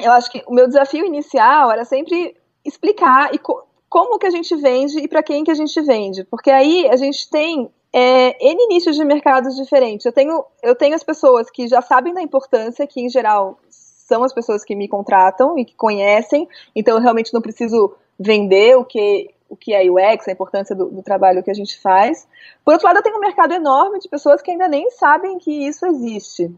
[0.00, 4.30] Eu acho que o meu desafio inicial era sempre explicar e co como que a
[4.30, 8.36] gente vende e para quem que a gente vende, porque aí a gente tem é,
[8.44, 10.04] N nichos de mercados diferentes.
[10.04, 14.24] Eu tenho, eu tenho as pessoas que já sabem da importância, que em geral são
[14.24, 18.84] as pessoas que me contratam e que conhecem, então eu realmente não preciso vender o
[18.84, 22.26] que o que é UX, a importância do, do, trabalho que a gente faz.
[22.64, 25.50] Por outro lado, eu tenho um mercado enorme de pessoas que ainda nem sabem que
[25.50, 26.54] isso existe.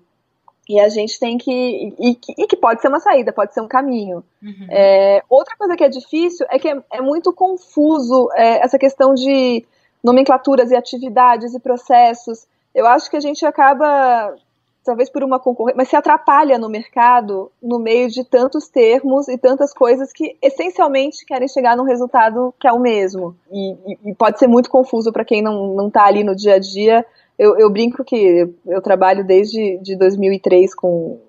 [0.69, 1.95] E a gente tem que.
[1.99, 4.23] E, e, que pode ser uma saída, pode ser um caminho.
[4.43, 4.67] Uhum.
[4.71, 9.15] É, outra coisa que é difícil é que é, é muito confuso é, essa questão
[9.15, 9.65] de
[10.05, 12.47] nomenclaturas e atividades e processos.
[12.75, 14.37] Eu acho que a gente acaba
[14.85, 19.37] talvez por uma concorrência, mas se atrapalha no mercado no meio de tantos termos e
[19.37, 23.37] tantas coisas que essencialmente querem chegar num resultado que é o mesmo.
[23.51, 27.05] E, e pode ser muito confuso para quem não está ali no dia a dia.
[27.39, 31.21] Eu, eu brinco que eu, eu, trabalho desde de 2003 com,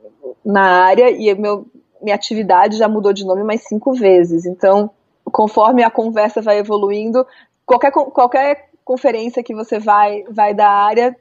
[0.44, 1.66] na área e meu,
[2.02, 4.46] minha atividade já mudou de nome mais cinco vezes.
[4.46, 4.90] Então,
[5.26, 7.26] conforme a conversa vai evoluindo,
[7.66, 11.16] qualquer, qualquer conferência que você vai, vai da área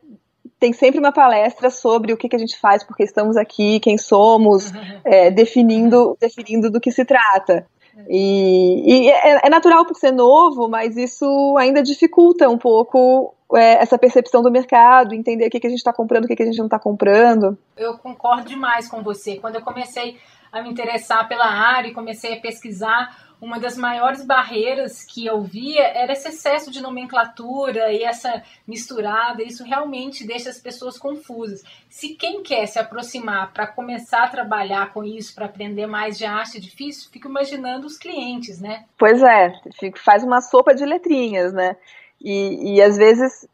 [0.59, 3.97] tem sempre uma palestra sobre o que, que a gente faz, porque estamos aqui, quem
[3.97, 4.73] somos,
[5.05, 7.67] é, definindo, definindo do que se trata.
[8.09, 13.83] E, e é, é, natural por ser novo, mas isso ainda dificulta um pouco é,
[13.83, 16.43] essa percepção do mercado, entender o que, que a gente está comprando, o que, que
[16.43, 17.59] a gente não está comprando.
[17.77, 19.37] Eu concordo demais com você.
[19.37, 20.17] Quando eu comecei
[20.53, 25.41] a me interessar pela área e comecei a pesquisar, uma das maiores barreiras que eu
[25.41, 29.43] via era esse excesso de nomenclatura e essa misturada.
[29.43, 31.63] Isso realmente deixa as pessoas confusas.
[31.89, 36.37] Se quem quer se aproximar para começar a trabalhar com isso, para aprender mais, já
[36.37, 38.85] acha difícil, fica imaginando os clientes, né?
[38.99, 39.53] Pois é,
[39.97, 41.77] faz uma sopa de letrinhas, né?
[42.21, 43.47] E, e às vezes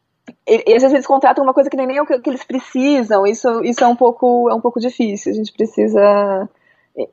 [0.47, 2.43] e, às vezes eles contratam uma coisa que nem, nem é o que, que eles
[2.43, 3.25] precisam.
[3.27, 5.31] Isso, isso é um pouco é um pouco difícil.
[5.31, 6.49] A gente precisa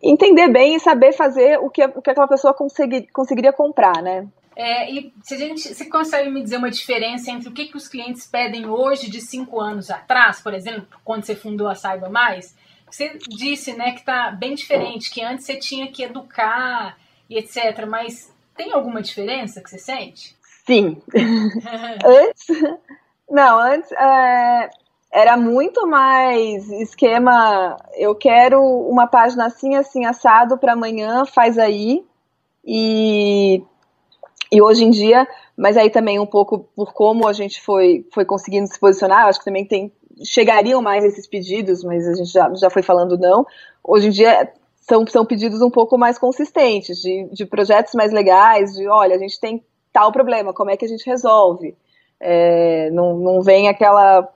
[0.03, 4.27] entender bem e saber fazer o que, o que aquela pessoa conseguir, conseguiria comprar, né?
[4.55, 7.77] É, e se a gente se consegue me dizer uma diferença entre o que, que
[7.77, 12.11] os clientes pedem hoje de cinco anos atrás, por exemplo, quando você fundou a Saiba
[12.11, 12.55] Mais,
[12.91, 17.87] você disse né, que está bem diferente, que antes você tinha que educar e etc.
[17.89, 20.37] Mas tem alguma diferença que você sente?
[20.67, 21.01] Sim.
[22.05, 22.47] antes.
[23.31, 23.91] Não, antes.
[23.93, 24.71] É,
[25.13, 27.77] era muito mais esquema.
[27.95, 32.03] Eu quero uma página assim, assim, assado para amanhã, faz aí.
[32.65, 33.63] E,
[34.51, 38.25] e hoje em dia, mas aí também um pouco por como a gente foi, foi
[38.25, 39.93] conseguindo se posicionar, acho que também tem.
[40.25, 43.45] Chegariam mais esses pedidos, mas a gente já, já foi falando não.
[43.83, 48.73] Hoje em dia são, são pedidos um pouco mais consistentes, de, de projetos mais legais,
[48.75, 51.77] de olha, a gente tem tal problema, como é que a gente resolve?
[52.21, 54.29] É, não, não vem aquela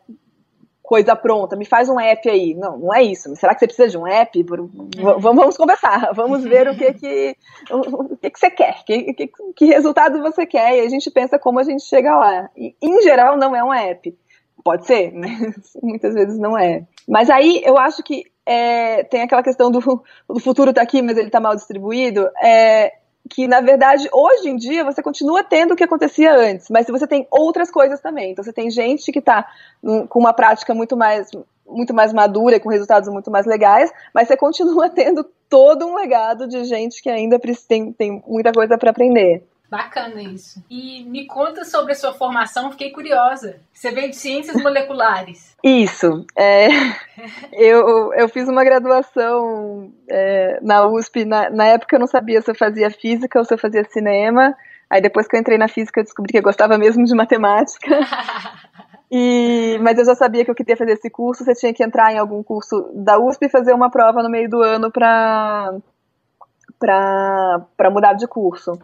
[0.87, 2.55] coisa pronta, me faz um app aí.
[2.55, 3.35] Não, não é isso.
[3.37, 4.42] Será que você precisa de um app?
[4.42, 7.37] Vamos, vamos conversar, vamos ver o que que,
[7.70, 11.38] o que, que você quer, que, que, que resultado você quer, e a gente pensa
[11.38, 12.49] como a gente chega lá.
[12.57, 14.16] E, em geral, não é um app.
[14.64, 16.85] Pode ser, mas muitas vezes não é.
[17.07, 19.81] Mas aí eu acho que é, tem aquela questão do,
[20.29, 22.31] do futuro está aqui, mas ele está mal distribuído.
[22.42, 22.92] É,
[23.28, 27.06] que na verdade hoje em dia você continua tendo o que acontecia antes, mas você
[27.06, 28.32] tem outras coisas também.
[28.32, 29.46] Então você tem gente que está
[30.08, 31.30] com uma prática muito mais
[31.68, 36.46] muito mais madura, com resultados muito mais legais, mas você continua tendo todo um legado
[36.46, 39.42] de gente que ainda tem, tem muita coisa para aprender.
[39.68, 40.62] Bacana isso.
[40.70, 43.59] E me conta sobre a sua formação, fiquei curiosa.
[43.72, 45.57] Você veio de ciências moleculares.
[45.62, 46.24] Isso.
[46.37, 46.68] É,
[47.52, 51.24] eu, eu fiz uma graduação é, na USP.
[51.24, 54.55] Na, na época eu não sabia se eu fazia física ou se eu fazia cinema.
[54.88, 57.88] Aí depois que eu entrei na física eu descobri que eu gostava mesmo de matemática.
[59.09, 61.44] E, mas eu já sabia que eu queria fazer esse curso.
[61.44, 64.50] Você tinha que entrar em algum curso da USP e fazer uma prova no meio
[64.50, 65.81] do ano para
[67.88, 68.76] mudar de curso.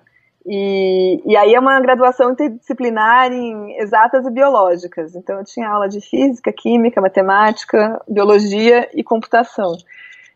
[0.45, 5.15] E, e aí é uma graduação interdisciplinar em exatas e biológicas.
[5.15, 9.77] Então eu tinha aula de física, química, matemática, biologia e computação.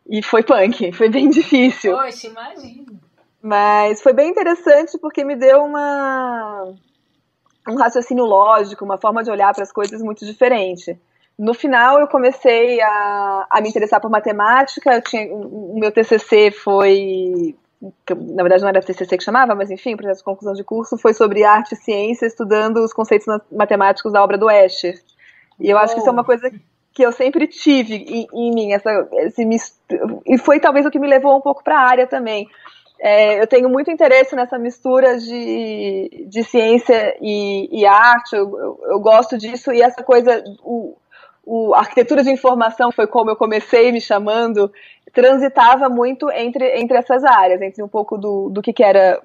[0.09, 1.97] E foi punk, foi bem difícil.
[1.97, 3.01] Poxa, imagino.
[3.43, 6.73] Mas foi bem interessante porque me deu uma
[7.69, 10.97] um raciocínio lógico, uma forma de olhar para as coisas muito diferente.
[11.37, 14.95] No final, eu comecei a, a me interessar por matemática.
[14.95, 17.57] Eu tinha, o meu TCC foi
[18.05, 20.65] que na verdade não era TCC que chamava, mas enfim, o processo de conclusão de
[20.65, 25.01] curso foi sobre arte e ciência, estudando os conceitos matemáticos da obra do Escher.
[25.61, 26.51] E eu acho que isso é uma coisa
[26.93, 29.43] que eu sempre tive em, em mim, essa, esse
[30.27, 32.49] e foi talvez o que me levou um pouco para a área também.
[32.99, 38.81] É, eu tenho muito interesse nessa mistura de, de ciência e, e arte, eu, eu,
[38.93, 40.97] eu, gosto disso, e essa coisa, o,
[41.45, 44.73] o, a arquitetura de informação foi como eu comecei me chamando,
[45.17, 49.19] transitava muito entre, entre essas áreas, entre um pouco do, do que, que era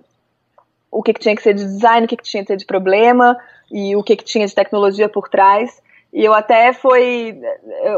[0.90, 2.66] o que, que tinha que ser de design, o que, que tinha que ser de
[2.66, 3.38] problema
[3.70, 5.82] e o que, que tinha de tecnologia por trás.
[6.14, 7.38] E eu até foi.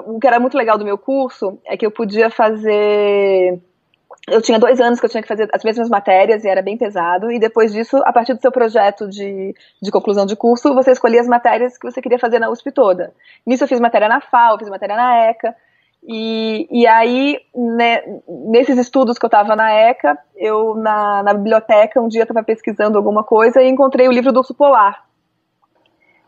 [0.08, 3.62] O que era muito legal do meu curso é que eu podia fazer.
[4.28, 6.78] Eu tinha dois anos que eu tinha que fazer as mesmas matérias e era bem
[6.78, 7.32] pesado.
[7.32, 11.22] E depois disso, a partir do seu projeto de, de conclusão de curso, você escolhia
[11.22, 13.14] as matérias que você queria fazer na USP toda.
[13.46, 15.56] Nisso eu fiz matéria na FAO, fiz matéria na ECA.
[16.06, 22.02] E, e aí, né, nesses estudos que eu estava na ECA, eu na, na biblioteca
[22.02, 25.06] um dia estava pesquisando alguma coisa e encontrei o livro do Urso Polar.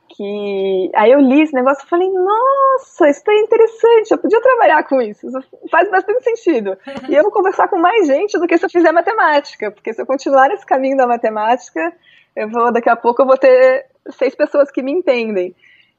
[0.07, 4.83] Que aí eu li esse negócio e falei, nossa, isso é interessante, eu podia trabalhar
[4.83, 5.27] com isso,
[5.69, 6.77] faz bastante sentido.
[7.09, 10.01] E eu vou conversar com mais gente do que se eu fizer matemática, porque se
[10.01, 11.93] eu continuar nesse caminho da matemática,
[12.33, 15.53] eu vou, daqui a pouco eu vou ter seis pessoas que me entendem.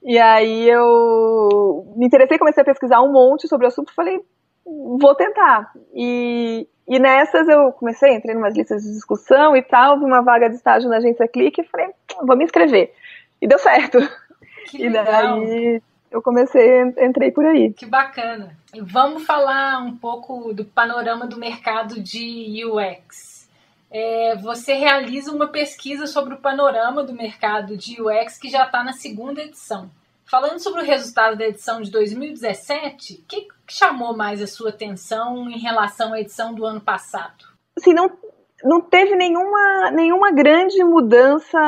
[0.06, 4.20] E aí eu me interessei, comecei a pesquisar um monte sobre o assunto, falei,
[4.64, 5.72] vou tentar.
[5.92, 10.22] E, e nessas eu comecei, entrei em umas listas de discussão e tal, vi uma
[10.22, 11.88] vaga de estágio na agência Clique e falei,
[12.24, 12.94] vou me inscrever.
[13.42, 13.98] E deu certo.
[14.70, 17.72] Que e daí eu comecei, entrei por aí.
[17.72, 18.56] Que bacana.
[18.72, 23.35] E vamos falar um pouco do panorama do mercado de UX.
[23.90, 28.82] É, você realiza uma pesquisa sobre o panorama do mercado de UX que já está
[28.82, 29.90] na segunda edição.
[30.28, 35.48] Falando sobre o resultado da edição de 2017, o que chamou mais a sua atenção
[35.48, 37.44] em relação à edição do ano passado?
[37.78, 38.10] Sim, não,
[38.64, 41.58] não teve nenhuma, nenhuma grande mudança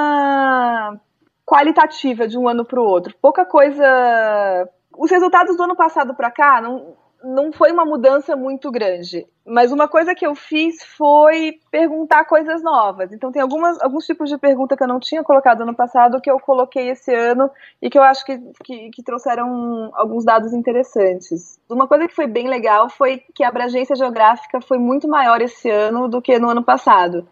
[1.46, 3.14] qualitativa de um ano para o outro.
[3.22, 4.68] Pouca coisa.
[4.98, 9.26] Os resultados do ano passado para cá não, não foi uma mudança muito grande.
[9.44, 13.12] Mas uma coisa que eu fiz foi perguntar coisas novas.
[13.12, 16.31] Então tem algumas, alguns tipos de pergunta que eu não tinha colocado no passado que
[16.31, 17.50] eu coloquei esse ano
[17.81, 21.59] e que eu acho que, que, que trouxeram alguns dados interessantes.
[21.68, 25.70] Uma coisa que foi bem legal foi que a abrangência geográfica foi muito maior esse
[25.70, 27.26] ano do que no ano passado.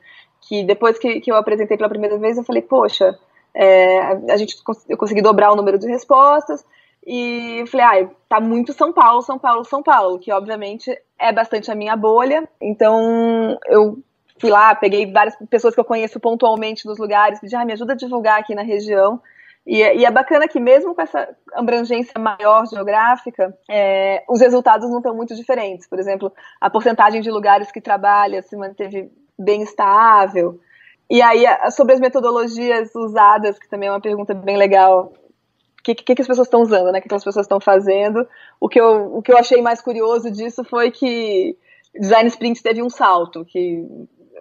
[0.49, 3.17] Que depois que, que eu apresentei pela primeira vez, eu falei, poxa,
[3.55, 4.57] é, a gente,
[4.89, 6.65] eu consegui dobrar o número de respostas
[7.07, 11.33] e falei, ai, ah, tá muito São Paulo, São Paulo, São Paulo, que obviamente é
[11.33, 12.49] bastante a minha bolha.
[12.61, 13.99] Então eu
[14.41, 17.93] fui lá, peguei várias pessoas que eu conheço pontualmente nos lugares, pedi, ah, me ajuda
[17.93, 19.21] a divulgar aqui na região.
[19.65, 24.99] E, e é bacana que mesmo com essa abrangência maior geográfica, é, os resultados não
[24.99, 25.89] estão muito diferentes.
[25.89, 30.59] Por exemplo, a porcentagem de lugares que trabalha se manteve bem estável.
[31.09, 35.13] E aí, sobre as metodologias usadas, que também é uma pergunta bem legal,
[35.95, 36.99] que, que, que as pessoas estão usando, né?
[36.99, 38.27] O que, que as pessoas estão fazendo.
[38.59, 41.57] O que, eu, o que eu achei mais curioso disso foi que
[41.95, 43.87] design sprint teve um salto, que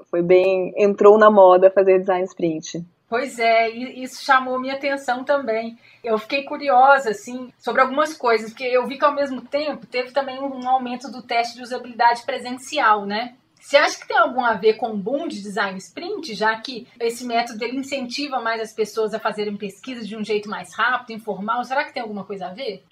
[0.10, 0.74] foi bem.
[0.78, 2.84] entrou na moda fazer design sprint.
[3.08, 5.78] Pois é, isso chamou minha atenção também.
[6.04, 10.12] Eu fiquei curiosa, assim, sobre algumas coisas, porque eu vi que ao mesmo tempo teve
[10.12, 13.36] também um aumento do teste de usabilidade presencial, né?
[13.66, 16.88] Você acha que tem algum a ver com o boom de design sprint, já que
[17.00, 21.14] esse método ele incentiva mais as pessoas a fazerem pesquisa de um jeito mais rápido,
[21.18, 21.64] informal?
[21.64, 22.84] Será que tem alguma coisa a ver?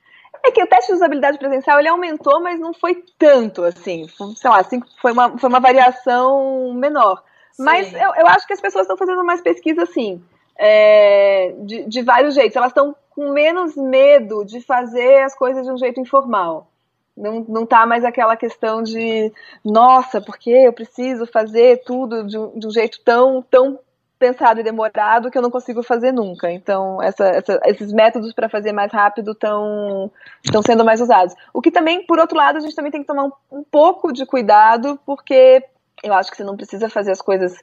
[0.44, 4.08] É que o teste de usabilidade presencial ele aumentou, mas não foi tanto assim.
[4.36, 7.22] Sei lá, assim, foi, uma, foi uma variação menor.
[7.52, 7.64] Sim.
[7.66, 10.24] Mas eu, eu acho que as pessoas estão fazendo mais pesquisa assim,
[10.58, 12.56] é, de, de vários jeitos.
[12.56, 16.68] Elas estão com menos medo de fazer as coisas de um jeito informal.
[17.16, 19.32] Não, não tá mais aquela questão de,
[19.64, 23.80] nossa, porque eu preciso fazer tudo de, de um jeito tão, tão
[24.24, 26.50] pensado e demorado que eu não consigo fazer nunca.
[26.50, 30.10] Então, essa, essa, esses métodos para fazer mais rápido estão
[30.66, 31.36] sendo mais usados.
[31.54, 34.14] O que também, por outro lado, a gente também tem que tomar um, um pouco
[34.14, 35.64] de cuidado, porque
[36.02, 37.54] eu acho que você não precisa fazer as coisas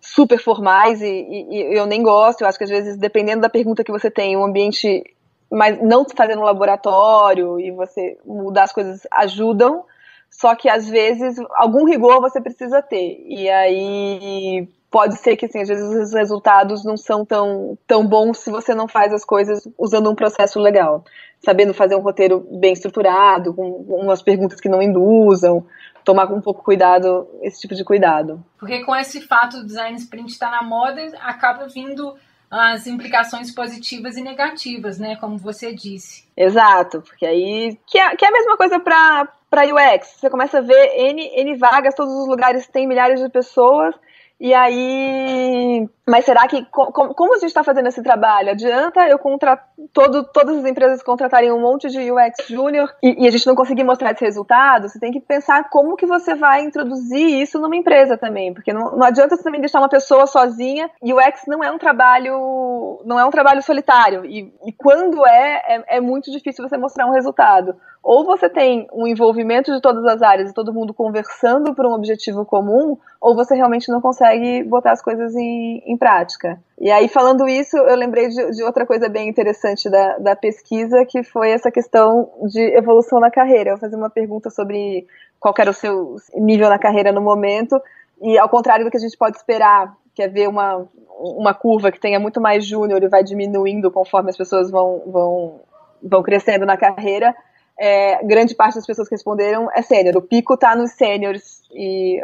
[0.00, 2.42] super formais e, e, e, eu nem gosto.
[2.42, 5.02] Eu acho que às vezes, dependendo da pergunta que você tem, o ambiente
[5.50, 9.84] mas não fazer no laboratório e você mudar as coisas ajudam,
[10.30, 13.24] só que às vezes algum rigor você precisa ter.
[13.26, 18.38] E aí pode ser que assim, às vezes os resultados não são tão, tão bons
[18.38, 21.04] se você não faz as coisas usando um processo legal.
[21.40, 25.64] Sabendo fazer um roteiro bem estruturado, com umas perguntas que não induzam,
[26.04, 28.42] tomar um pouco cuidado, esse tipo de cuidado.
[28.58, 32.14] Porque com esse fato do design sprint estar tá na moda, acaba vindo
[32.50, 35.16] as implicações positivas e negativas, né?
[35.16, 36.24] Como você disse.
[36.36, 37.78] Exato, porque aí.
[37.86, 40.16] Que é, que é a mesma coisa para UX.
[40.18, 43.94] Você começa a ver N, N vagas, todos os lugares têm milhares de pessoas,
[44.40, 48.50] e aí, mas será que como, como a gente está fazendo esse trabalho?
[48.50, 53.30] Adianta eu contratar todas as empresas contratarem um monte de UX Júnior e, e, a
[53.30, 54.88] gente não conseguir mostrar esse resultado?
[54.88, 58.96] Você tem que pensar como que você vai introduzir isso numa empresa também, porque não,
[58.96, 60.90] não adianta você também deixar uma pessoa sozinha.
[61.02, 65.96] UX não é um trabalho, não é um trabalho solitário e, e quando é, é,
[65.96, 70.22] é muito difícil você mostrar um resultado ou você tem um envolvimento de todas as
[70.22, 74.92] áreas e todo mundo conversando por um objetivo comum, ou você realmente não consegue botar
[74.92, 76.58] as coisas em, em prática.
[76.80, 81.04] E aí, falando isso, eu lembrei de, de outra coisa bem interessante da, da, pesquisa,
[81.04, 83.70] que foi essa questão de evolução na carreira.
[83.70, 85.06] Eu fazer uma pergunta sobre
[85.40, 87.80] qual era o seu nível na carreira no momento,
[88.22, 90.88] e ao contrário do que a gente pode esperar, que é ver uma,
[91.18, 95.60] uma curva que tenha muito mais júnior e vai diminuindo conforme as pessoas vão, vão,
[96.02, 97.34] vão crescendo na carreira,
[97.78, 100.16] é, grande parte das pessoas que responderam é sênior.
[100.16, 102.20] O pico está nos sêniores, e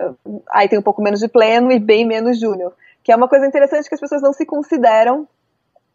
[0.50, 2.72] aí tem um pouco menos de pleno e bem menos júnior.
[3.04, 5.28] Que é uma coisa interessante que as pessoas não se consideram,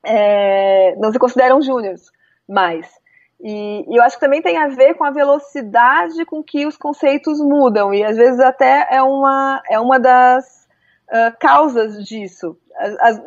[0.04, 2.12] é, não se consideram júniores
[2.48, 2.88] mais.
[3.42, 6.78] E, e, eu acho que também tem a ver com a velocidade com que os
[6.78, 10.68] conceitos mudam, e às vezes até é uma, é uma das
[11.08, 12.58] uh, causas disso.
[12.78, 13.22] As, as,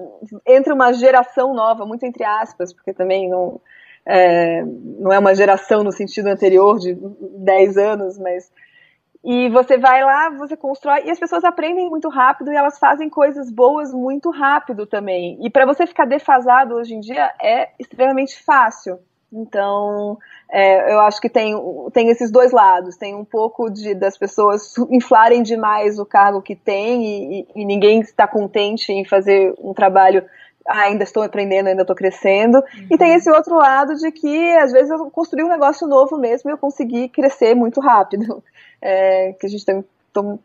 [0.47, 3.61] entre uma geração nova, muito entre aspas, porque também não,
[4.05, 6.97] é, não é uma geração no sentido anterior de
[7.39, 8.51] 10 anos, mas.
[9.25, 13.09] E você vai lá, você constrói, e as pessoas aprendem muito rápido e elas fazem
[13.09, 15.39] coisas boas muito rápido também.
[15.41, 18.99] E para você ficar defasado hoje em dia é extremamente fácil.
[19.33, 20.18] Então,
[20.51, 21.55] é, eu acho que tem,
[21.93, 22.97] tem esses dois lados.
[22.97, 27.64] Tem um pouco de das pessoas inflarem demais o cargo que tem e, e, e
[27.64, 30.23] ninguém está contente em fazer um trabalho.
[30.69, 32.59] Ainda estou aprendendo, ainda estou crescendo.
[32.59, 32.87] Uhum.
[32.91, 33.17] E tem uhum.
[33.17, 36.59] esse outro lado de que, às vezes, eu construí um negócio novo mesmo e eu
[36.59, 38.43] consegui crescer muito rápido.
[38.85, 39.85] É, que a gente tem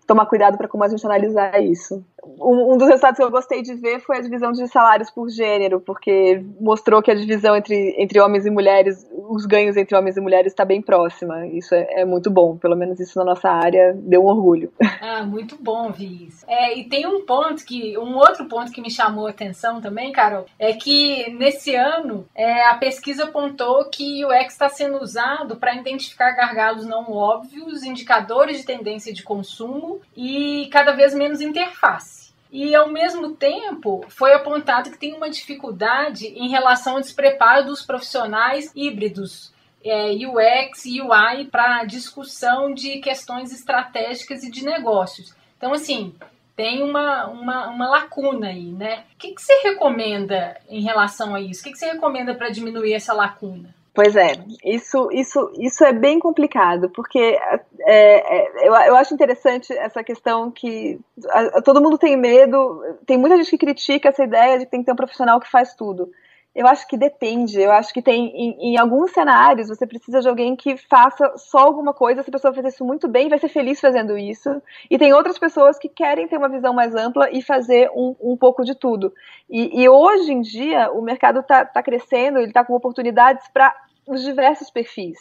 [0.05, 2.03] tomar cuidado para como a gente analisar isso.
[2.24, 5.30] Um, um, dos resultados que eu gostei de ver foi a divisão de salários por
[5.30, 10.17] gênero, porque mostrou que a divisão entre, entre homens e mulheres, os ganhos entre homens
[10.17, 11.45] e mulheres está bem próxima.
[11.47, 14.71] Isso é, é, muito bom, pelo menos isso na nossa área deu um orgulho.
[14.99, 16.43] Ah, muito bom vi isso.
[16.47, 20.11] É, e tem um ponto que, um outro ponto que me chamou a atenção também,
[20.11, 25.55] Carol, é que nesse ano é, a pesquisa apontou que o X está sendo usado
[25.55, 32.26] para identificar gargalos não óbvios, indicadores de tendência de consumo e cada vez menos interface.
[32.51, 37.81] E ao mesmo tempo, foi apontado que tem uma dificuldade em relação ao despreparo dos
[37.85, 45.35] profissionais híbridos é, UX e UI para discussão de questões estratégicas e de negócios.
[45.57, 46.15] Então, assim,
[46.55, 49.03] tem uma, uma, uma lacuna aí, né?
[49.13, 51.61] O que, que você recomenda em relação a isso?
[51.61, 53.75] O que, que você recomenda para diminuir essa lacuna?
[53.97, 54.33] Pois é,
[54.63, 60.51] isso, isso, isso é bem complicado, porque é, é, eu, eu acho interessante essa questão
[60.51, 60.99] que
[61.31, 64.81] a, todo mundo tem medo, tem muita gente que critica essa ideia de que tem
[64.81, 66.11] que ter um profissional que faz tudo.
[66.53, 70.29] Eu acho que depende, eu acho que tem, em, em alguns cenários, você precisa de
[70.29, 73.79] alguém que faça só alguma coisa, essa pessoa fazer isso muito bem, vai ser feliz
[73.79, 77.89] fazendo isso, e tem outras pessoas que querem ter uma visão mais ampla e fazer
[77.95, 79.11] um, um pouco de tudo.
[79.49, 83.73] E, e hoje em dia, o mercado está tá crescendo, ele está com oportunidades para
[84.08, 85.18] os diversos perfis.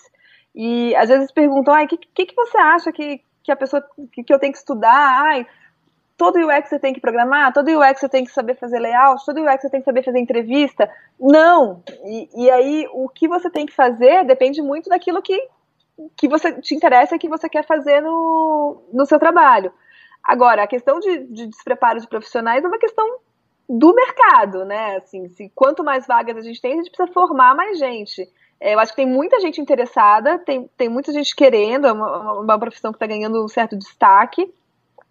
[0.54, 4.24] E às vezes perguntam, o que, que, que você acha que, que a pessoa que,
[4.24, 5.22] que eu tenho que estudar?
[5.26, 5.46] Ai,
[6.16, 9.42] todo UX você tem que programar, todo UX você tem que saber fazer layout, todo
[9.42, 10.90] UX você tem que saber fazer entrevista.
[11.20, 11.82] Não!
[12.04, 15.38] E, e aí, o que você tem que fazer depende muito daquilo que,
[16.16, 19.72] que você te interessa e que você quer fazer no, no seu trabalho.
[20.24, 23.18] Agora, a questão de, de despreparo de profissionais é uma questão
[23.68, 24.96] do mercado, né?
[24.96, 28.26] Assim, se quanto mais vagas a gente tem, a gente precisa formar mais gente.
[28.60, 32.40] É, eu acho que tem muita gente interessada, tem, tem muita gente querendo, é uma,
[32.40, 34.52] uma profissão que está ganhando um certo destaque,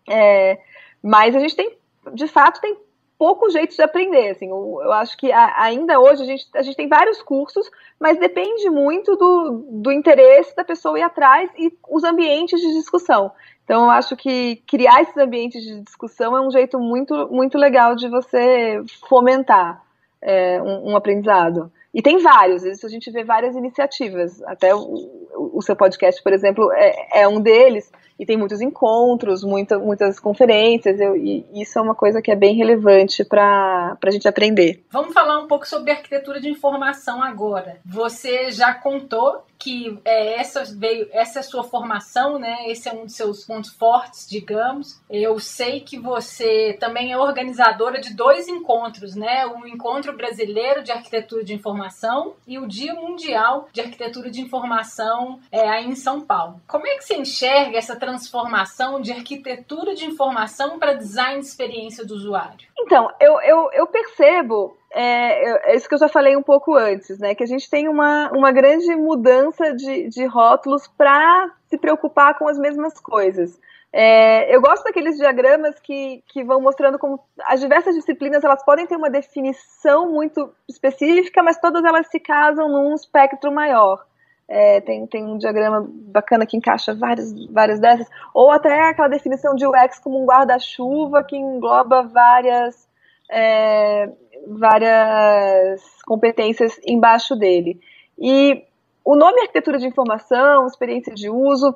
[0.09, 0.59] é,
[1.01, 1.77] mas a gente tem,
[2.13, 2.77] de fato, tem
[3.17, 4.29] pouco jeito de aprender.
[4.29, 7.69] Assim, eu, eu acho que a, ainda hoje a gente, a gente tem vários cursos,
[7.99, 13.31] mas depende muito do, do interesse da pessoa ir atrás e os ambientes de discussão.
[13.63, 17.95] Então, eu acho que criar esses ambientes de discussão é um jeito muito, muito legal
[17.95, 18.79] de você
[19.09, 19.83] fomentar
[20.21, 21.71] é, um, um aprendizado.
[21.95, 24.43] E tem vários, isso a gente vê várias iniciativas.
[24.43, 25.09] Até o,
[25.53, 27.89] o seu podcast, por exemplo, é, é, um deles.
[28.17, 32.35] E tem muitos encontros, muita, muitas conferências, eu, e isso é uma coisa que é
[32.35, 34.83] bem relevante para a gente aprender.
[34.89, 37.79] Vamos falar um pouco sobre arquitetura de informação agora.
[37.85, 42.69] Você já contou que é, essa veio essa é a sua formação, né?
[42.69, 45.01] Esse é um dos seus pontos fortes, digamos.
[45.09, 49.45] Eu sei que você também é organizadora de dois encontros, né?
[49.47, 55.39] O Encontro Brasileiro de Arquitetura de Informação e o Dia Mundial de Arquitetura de Informação
[55.51, 56.61] é, aí em São Paulo.
[56.67, 62.05] Como é que você enxerga essa transformação de arquitetura de informação para design de experiência
[62.05, 62.67] do usuário?
[62.79, 67.17] Então, eu, eu, eu percebo é, é, isso que eu já falei um pouco antes,
[67.19, 67.33] né?
[67.33, 72.47] Que a gente tem uma, uma grande mudança de, de rótulos para se preocupar com
[72.47, 73.59] as mesmas coisas.
[73.91, 78.85] É, eu gosto daqueles diagramas que, que vão mostrando como as diversas disciplinas elas podem
[78.85, 84.05] ter uma definição muito específica, mas todas elas se casam num espectro maior.
[84.47, 89.55] É, tem, tem um diagrama bacana que encaixa várias, várias dessas, ou até aquela definição
[89.55, 92.87] de UX como um guarda-chuva que engloba várias
[93.31, 94.11] é,
[94.47, 97.79] várias competências embaixo dele.
[98.17, 98.63] E
[99.03, 101.75] o nome arquitetura de informação, experiência de uso,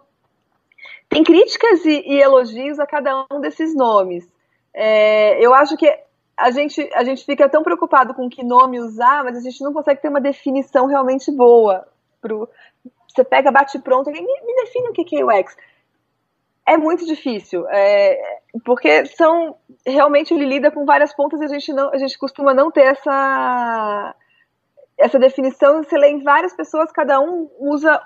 [1.10, 4.28] tem críticas e, e elogios a cada um desses nomes.
[4.74, 5.92] É, eu acho que
[6.38, 9.74] a gente, a gente fica tão preocupado com que nome usar, mas a gente não
[9.74, 11.86] consegue ter uma definição realmente boa.
[12.22, 12.50] Pro,
[13.08, 15.56] você pega, bate pronto, me, me define o que é UX.
[16.66, 19.56] É muito difícil, é, porque são
[19.86, 22.84] realmente ele lida com várias pontas e a gente não, a gente costuma não ter
[22.84, 24.16] essa
[24.98, 25.82] essa definição.
[25.82, 28.00] Você lê em várias pessoas, cada um usa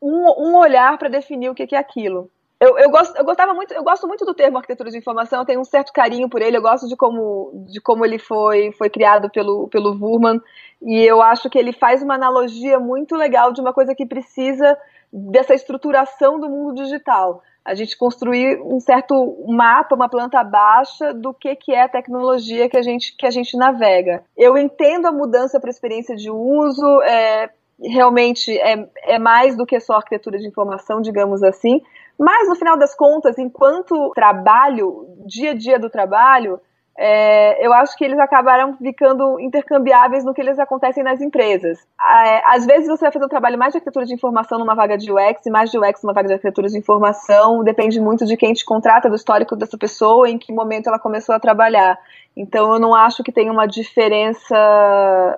[0.00, 2.30] um, um olhar para definir o que é aquilo
[2.60, 5.46] eu, eu, gosto, eu gostava muito, eu gosto muito do termo arquitetura de informação, eu
[5.46, 8.90] tenho um certo carinho por ele, eu gosto de como, de como ele foi, foi
[8.90, 10.38] criado pelo, pelo Wurman,
[10.82, 14.76] e eu acho que ele faz uma analogia muito legal de uma coisa que precisa
[15.10, 17.42] dessa estruturação do mundo digital.
[17.64, 22.68] A gente construir um certo mapa, uma planta baixa do que, que é a tecnologia
[22.68, 24.22] que a gente, que a gente navega.
[24.36, 27.50] Eu entendo a mudança para a experiência de uso, é,
[27.82, 31.80] realmente é, é mais do que só arquitetura de informação, digamos assim,
[32.20, 36.60] mas, no final das contas, enquanto trabalho, dia a dia do trabalho,
[37.02, 41.78] é, eu acho que eles acabaram ficando intercambiáveis no que eles acontecem nas empresas.
[41.98, 44.98] É, às vezes você vai fazer um trabalho mais de arquitetura de informação numa vaga
[44.98, 48.36] de UX e mais de UX numa vaga de arquitetura de informação, depende muito de
[48.36, 51.98] quem te contrata, do histórico dessa pessoa, em que momento ela começou a trabalhar.
[52.36, 54.56] Então eu não acho que tenha uma diferença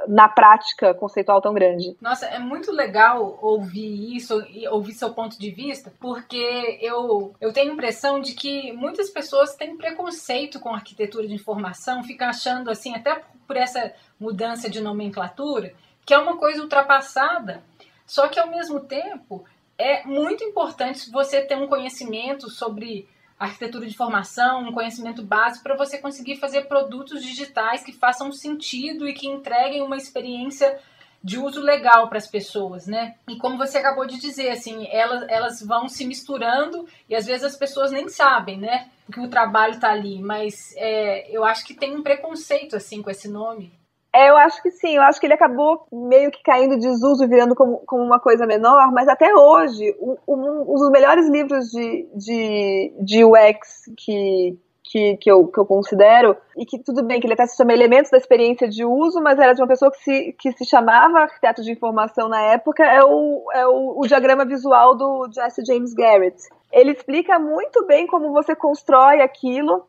[0.08, 1.96] na prática conceitual tão grande.
[2.00, 7.70] Nossa, é muito legal ouvir isso ouvir seu ponto de vista, porque eu, eu tenho
[7.70, 11.51] a impressão de que muitas pessoas têm preconceito com arquitetura de informação,
[12.02, 15.74] ficam achando assim, até por essa mudança de nomenclatura,
[16.06, 17.62] que é uma coisa ultrapassada.
[18.06, 19.44] Só que ao mesmo tempo
[19.78, 25.76] é muito importante você ter um conhecimento sobre arquitetura de informação, um conhecimento básico para
[25.76, 30.78] você conseguir fazer produtos digitais que façam sentido e que entreguem uma experiência
[31.22, 33.14] de uso legal para as pessoas, né?
[33.28, 37.44] E como você acabou de dizer, assim, elas, elas vão se misturando e às vezes
[37.44, 38.88] as pessoas nem sabem, né?
[39.12, 43.10] Que o trabalho está ali, mas é, eu acho que tem um preconceito, assim, com
[43.10, 43.72] esse nome.
[44.14, 47.26] É, eu acho que sim, eu acho que ele acabou meio que caindo de desuso,
[47.26, 51.70] virando como, como uma coisa menor, mas até hoje, um, um, um dos melhores livros
[51.70, 54.58] de, de, de UX que,
[54.92, 57.72] que, que, eu, que eu considero, e que tudo bem que ele até se chama
[57.72, 61.20] Elementos da Experiência de Uso, mas era de uma pessoa que se, que se chamava
[61.20, 65.94] arquiteto de informação na época, é o, é o, o diagrama visual do Jesse James
[65.94, 66.36] Garrett.
[66.70, 69.86] Ele explica muito bem como você constrói aquilo,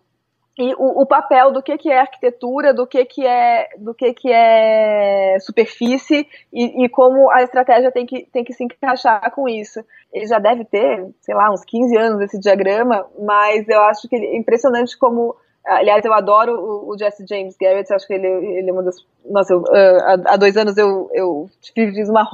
[0.58, 4.14] e o, o, papel do que, que é arquitetura, do que, que é do que,
[4.14, 9.50] que é superfície e, e, como a estratégia tem que, tem que se encaixar com
[9.50, 9.84] isso.
[10.12, 14.16] Ele já deve ter, sei lá, uns 15 anos esse diagrama, mas eu acho que
[14.16, 15.36] é impressionante como
[15.66, 18.98] Aliás, eu adoro o, o, Jesse James Garrett, acho que ele, ele é uma das.
[19.26, 22.28] Nossa, eu, uh, há, dois anos eu, eu fiz uma.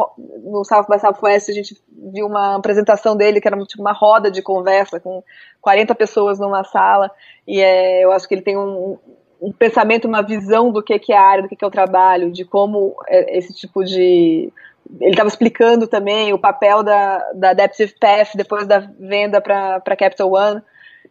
[0.44, 1.80] No South by Southwest, a gente
[2.12, 5.24] viu uma apresentação dele que era tipo uma roda de conversa com
[5.62, 7.12] 40 pessoas numa sala,
[7.48, 8.98] e é, eu acho que ele tem um,
[9.40, 11.72] um pensamento, uma visão do que, que é a área, do que, que é o
[11.72, 14.52] trabalho, de como é, esse tipo de.
[15.00, 20.34] Ele estava explicando também o papel da, da Adaptive Path depois da venda para Capital
[20.34, 20.64] One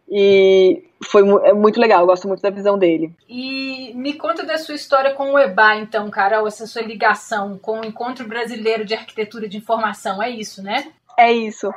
[0.09, 3.13] e foi é muito legal, eu gosto muito da visão dele.
[3.27, 7.79] E me conta da sua história com o EBA, então, Carol, essa sua ligação com
[7.79, 10.91] o Encontro Brasileiro de Arquitetura de Informação, é isso, né?
[11.17, 11.71] É isso.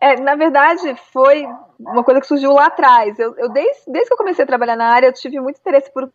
[0.00, 1.46] É, na verdade, foi
[1.78, 3.18] uma coisa que surgiu lá atrás.
[3.18, 5.92] Eu, eu desde, desde que eu comecei a trabalhar na área, eu tive muito interesse
[5.92, 6.10] por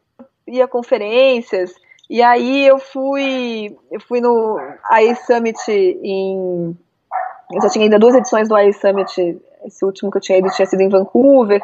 [0.46, 1.74] ir a conferências.
[2.10, 4.58] E aí eu fui, eu fui no
[4.90, 6.78] AI Summit em.
[7.52, 10.50] Eu já tinha ainda duas edições do AI Summit esse último que eu tinha ido
[10.50, 11.62] tinha sido em Vancouver.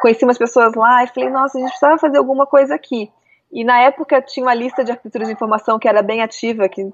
[0.00, 3.10] Conheci umas pessoas lá e falei, nossa, a gente precisava fazer alguma coisa aqui.
[3.52, 6.88] E na época tinha uma lista de arquitetura de informação que era bem ativa, que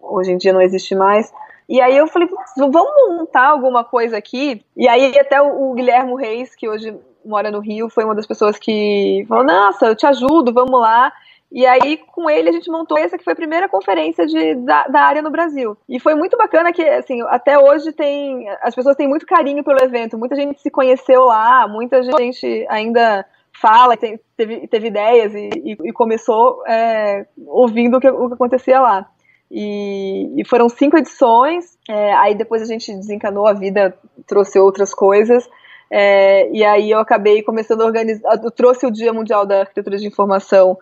[0.00, 1.32] hoje em dia não existe mais.
[1.68, 4.64] E aí eu falei, vamos montar alguma coisa aqui.
[4.76, 8.58] E aí até o, Guilherme Reis, que hoje mora no Rio, foi uma das pessoas
[8.58, 11.12] que falou, nossa, eu te ajudo, vamos lá.
[11.50, 14.88] E aí, com ele, a gente montou essa que foi a primeira conferência de, da,
[14.88, 15.76] da, área no Brasil.
[15.88, 18.48] E foi muito bacana que, assim, até hoje tem.
[18.62, 20.18] As pessoas têm muito carinho pelo evento.
[20.18, 23.24] Muita gente se conheceu lá, muita gente ainda
[23.60, 28.34] fala, tem, teve, teve ideias e, e, e começou é, ouvindo o que, o que
[28.34, 29.08] acontecia lá.
[29.50, 34.92] E, e, foram cinco edições, é, aí depois a gente desencanou a vida, trouxe outras
[34.92, 35.48] coisas,
[35.90, 39.96] é, e aí eu acabei começando a organizar, eu trouxe o Dia Mundial da Arquitetura
[39.96, 40.76] de Informação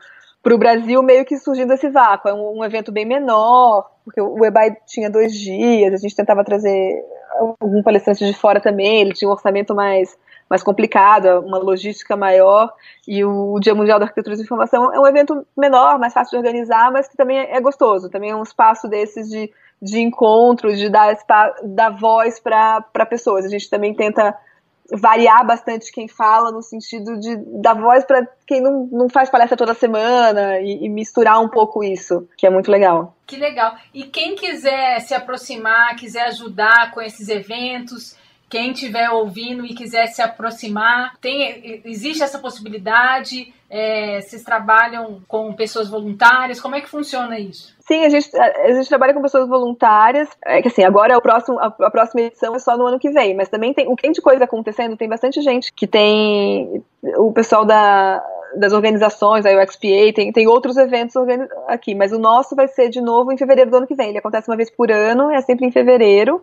[0.45, 2.29] para o Brasil meio que surgindo esse vácuo.
[2.29, 6.45] É um, um, evento bem menor, porque o EBAI tinha dois dias, a gente tentava
[6.45, 7.03] trazer
[7.59, 10.17] algum palestrante de fora também, ele tinha um orçamento mais,
[10.49, 12.71] mais complicado, uma logística maior,
[13.09, 16.47] e o Dia Mundial da Arquitetura de Informação é um evento menor, mais fácil de
[16.47, 20.91] organizar, mas que também é gostoso, também é um espaço desses de, de encontro, de
[20.91, 21.17] dar,
[21.65, 23.47] dar voz para pessoas.
[23.47, 24.37] A gente também tenta
[24.93, 29.57] variar bastante quem fala, no sentido de dar voz para quem não, não faz palestra
[29.57, 33.17] toda semana e, e, misturar um pouco isso, que é muito legal.
[33.27, 33.75] Que legal.
[33.95, 38.17] E quem quiser se aproximar, quiser ajudar com esses eventos,
[38.49, 43.53] quem estiver ouvindo e quiser se aproximar, tem, existe essa possibilidade?
[43.69, 46.61] É, vocês trabalham com pessoas voluntárias?
[46.61, 47.75] Como é que funciona isso?
[47.81, 50.29] Sim, a gente, a gente trabalha com pessoas voluntárias.
[50.45, 52.99] É que assim, agora é o próximo, a, a, próxima edição é só no ano
[52.99, 55.87] que vem, mas também tem o que tem de coisa acontecendo, tem bastante gente que
[55.87, 56.83] tem
[57.17, 58.25] o pessoal da,
[58.57, 61.15] das organizações, a UXPA, tem, tem outros eventos
[61.69, 64.11] aqui, mas o nosso vai ser de novo em fevereiro do ano que vem.
[64.11, 66.43] Ele acontece uma vez por ano, é sempre em fevereiro.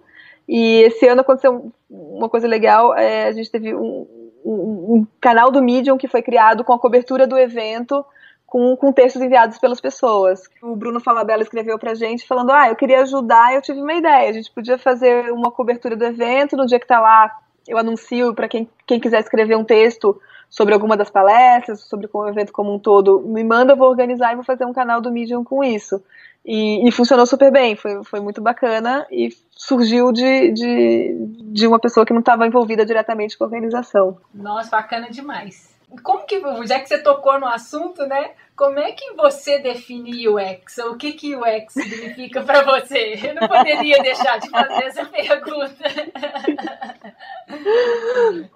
[0.54, 4.06] E esse ano aconteceu uma coisa legal, é, a gente teve um,
[4.44, 8.06] um, um, canal do Medium que foi criado com a cobertura do evento,
[8.46, 10.42] com, com textos enviados pelas pessoas.
[10.62, 14.30] O Bruno Falabella escreveu pra gente falando, ah, eu queria ajudar, eu tive uma ideia,
[14.30, 17.32] a gente podia fazer uma cobertura do evento, no dia que tá lá,
[17.68, 22.28] eu anuncio para quem, quem quiser escrever um texto sobre alguma das palestras, sobre o
[22.28, 25.12] evento como um todo, me manda, eu vou organizar e vou fazer um canal do
[25.12, 26.04] Medium com isso.
[26.44, 31.16] E, e, funcionou super bem, foi, foi muito bacana e surgiu de, de,
[31.54, 34.18] de uma pessoa que não estava envolvida diretamente com a organização.
[34.34, 35.71] Nossa, bacana demais.
[36.04, 38.32] Como que, já que você tocou no assunto, né?
[38.56, 40.78] Como é que você define UX?
[40.80, 43.20] O que que UX significa para você?
[43.24, 45.84] Eu não poderia deixar de fazer essa pergunta.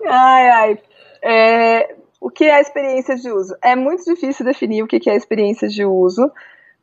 [0.07, 0.79] Ai, ai.
[1.21, 3.55] É, o que é a experiência de uso?
[3.61, 6.31] É muito difícil definir o que é a experiência de uso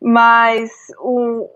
[0.03, 1.49] mas um,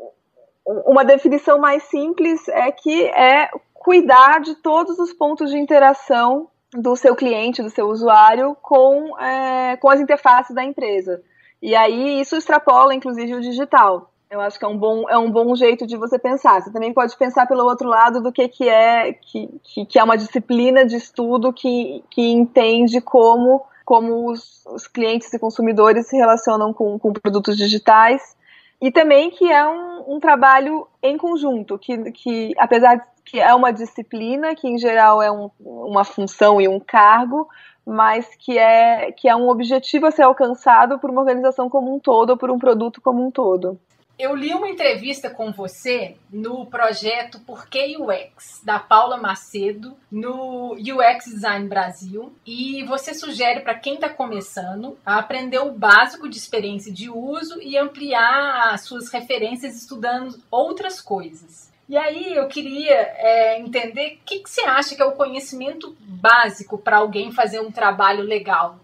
[0.64, 6.96] uma definição mais simples é que é cuidar de todos os pontos de interação do
[6.96, 11.22] seu cliente, do seu usuário, com, é, com as interfaces da empresa.
[11.60, 14.10] E aí isso extrapola, inclusive, o digital.
[14.28, 16.60] Eu acho que é um bom, é um bom jeito de você pensar.
[16.60, 20.16] Você também pode pensar pelo outro lado do que, que é que, que, é uma
[20.16, 26.72] disciplina de estudo que, que entende como, como os, os clientes e consumidores se relacionam
[26.72, 28.36] com, com produtos digitais
[28.80, 33.52] e também que é um, um trabalho em conjunto, que, que apesar de que é
[33.54, 37.48] uma disciplina, que em geral é um, uma função e um cargo,
[37.84, 41.98] mas que é, que é um objetivo a ser alcançado por uma organização como um
[41.98, 43.78] todo, ou por um produto como um todo.
[44.18, 50.72] Eu li uma entrevista com você no projeto Por que UX, da Paula Macedo, no
[50.72, 56.38] UX Design Brasil, e você sugere para quem está começando a aprender o básico de
[56.38, 61.75] experiência de uso e ampliar as suas referências estudando outras coisas.
[61.88, 65.96] E aí eu queria é, entender o que, que você acha que é o conhecimento
[66.00, 68.80] básico para alguém fazer um trabalho legal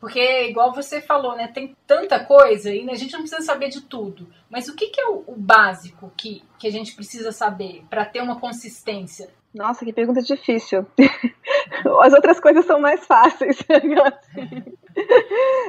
[0.00, 1.48] porque, igual você falou, né?
[1.48, 4.26] Tem tanta coisa e a gente não precisa saber de tudo.
[4.48, 8.06] Mas o que, que é o, o básico que, que a gente precisa saber para
[8.06, 9.28] ter uma consistência?
[9.54, 10.86] Nossa, que pergunta difícil.
[12.02, 13.58] As outras coisas são mais fáceis.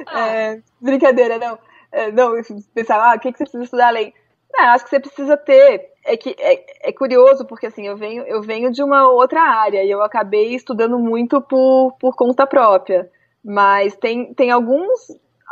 [0.06, 0.28] ah.
[0.28, 1.58] é, brincadeira, não.
[1.90, 2.32] É, não,
[2.72, 4.14] pensar, ah, o que, que você precisa estudar além?
[4.52, 5.90] Não, acho que você precisa ter.
[6.04, 9.84] É que é, é, curioso, porque assim, eu venho, eu venho de uma outra área
[9.84, 13.08] e eu acabei estudando muito por, por conta própria.
[13.44, 14.90] Mas tem, tem alguns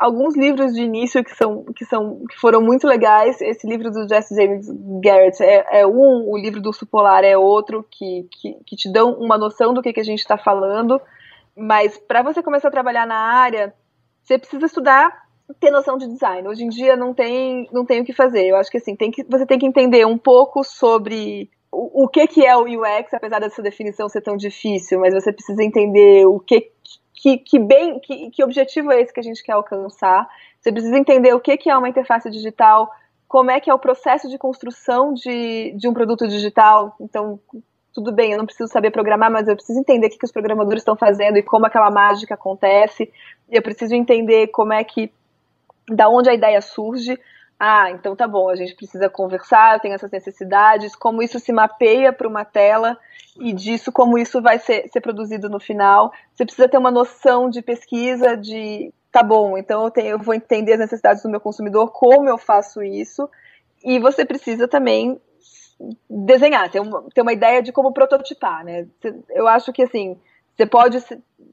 [0.00, 3.40] alguns livros de início que são que são que foram muito legais.
[3.40, 4.66] Esse livro do Jesse James
[5.02, 8.90] Garrett é, é um, o livro do Urso Polar é outro que, que, que te
[8.90, 11.00] dão uma noção do que, que a gente está falando.
[11.56, 13.74] Mas para você começar a trabalhar na área,
[14.22, 15.28] você precisa estudar,
[15.58, 16.46] ter noção de design.
[16.48, 18.46] Hoje em dia não tem não tem o que fazer.
[18.46, 22.08] Eu acho que assim tem que você tem que entender um pouco sobre o, o
[22.08, 26.26] que que é o UX, apesar dessa definição ser tão difícil, mas você precisa entender
[26.26, 26.70] o que
[27.20, 30.26] que, que bem, que, que objetivo é esse que a gente quer alcançar.
[30.58, 32.90] Você precisa entender o que, que é uma interface digital,
[33.28, 36.96] como é que é o processo de construção de, de um produto digital.
[36.98, 37.38] Então,
[37.92, 40.32] tudo bem, eu não preciso saber programar, mas eu preciso entender o que, que os
[40.32, 43.12] programadores estão fazendo e como aquela mágica acontece.
[43.50, 45.12] Eu preciso entender como é que,
[45.90, 47.18] da onde a ideia surge.
[47.58, 52.10] Ah, então tá bom, a gente precisa conversar, tenho essas necessidades, como isso se mapeia
[52.10, 52.96] para uma tela
[53.38, 56.10] e disso como isso vai ser, ser produzido no final.
[56.32, 60.34] Você precisa ter uma noção de pesquisa, de tá bom, então eu, tenho, eu vou
[60.34, 63.28] entender as necessidades do meu consumidor, como eu faço isso,
[63.84, 65.20] e você precisa também
[66.08, 68.86] desenhar, ter uma, ter uma ideia de como prototipar, né?
[69.30, 70.18] Eu acho que assim,
[70.56, 70.98] você pode,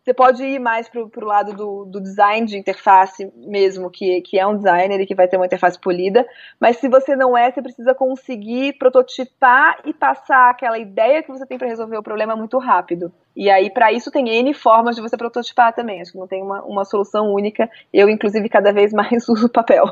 [0.03, 4.39] você pode ir mais para o lado do, do, design de interface mesmo, que, que
[4.39, 6.25] é um designer e que vai ter uma interface polida,
[6.59, 11.45] mas se você não é, você precisa conseguir prototipar e passar aquela ideia que você
[11.45, 13.11] tem para resolver o problema muito rápido.
[13.35, 16.01] E aí, para isso, tem N formas de você prototipar também.
[16.01, 17.69] Acho que não tem uma, uma solução única.
[17.93, 19.85] Eu, inclusive, cada vez mais uso papel.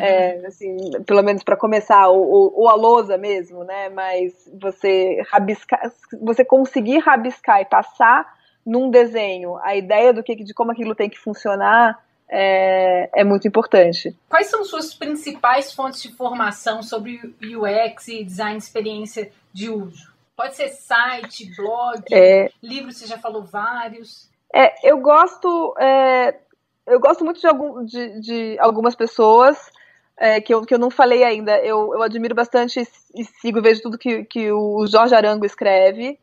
[0.00, 0.76] É, assim,
[1.06, 3.90] pelo menos para começar, ou, ou, a lousa mesmo, né?
[3.90, 8.39] Mas você rabiscar, você conseguir rabiscar e passar
[8.70, 11.98] num desenho a ideia do que, de como aquilo tem que funcionar,
[12.28, 14.16] é, é, muito importante.
[14.28, 20.08] Quais são suas principais fontes de formação sobre UX e design experiência de uso?
[20.36, 24.30] Pode ser site, blog, é, livro, você já falou vários.
[24.54, 26.38] É, eu gosto, é,
[26.86, 29.58] eu gosto muito de, algum, de, de algumas pessoas
[30.16, 31.58] é, que, eu, que eu não falei ainda.
[31.58, 36.16] Eu, eu admiro bastante e sigo, vejo tudo que, que o Jorge Arango escreve.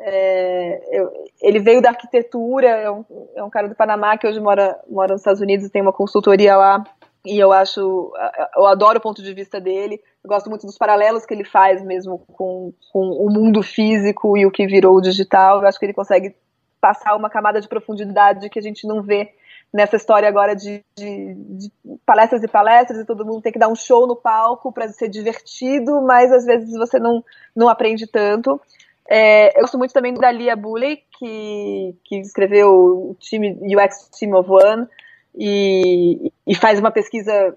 [0.00, 1.10] É, eu,
[1.42, 5.12] ele veio da arquitetura, é um, é um, cara do Panamá que hoje mora, mora
[5.12, 6.84] nos Estados Unidos e tem uma consultoria lá.
[7.26, 8.12] E eu acho,
[8.56, 10.00] eu adoro o ponto de vista dele.
[10.22, 14.46] Eu gosto muito dos paralelos que ele faz mesmo com, com o mundo físico e
[14.46, 15.60] o que virou o digital.
[15.60, 16.34] Eu acho que ele consegue
[16.80, 19.32] passar uma camada de profundidade que a gente não vê
[19.72, 21.70] nessa história agora de, de, de,
[22.06, 25.08] palestras e palestras e todo mundo tem que dar um show no palco para ser
[25.08, 27.22] divertido, mas às vezes você não,
[27.54, 28.60] não aprende tanto.
[29.08, 34.34] É, eu gosto muito também da Lia Bulley, que, que escreveu o time UX Team
[34.34, 34.86] of One
[35.34, 37.56] e, e faz uma pesquisa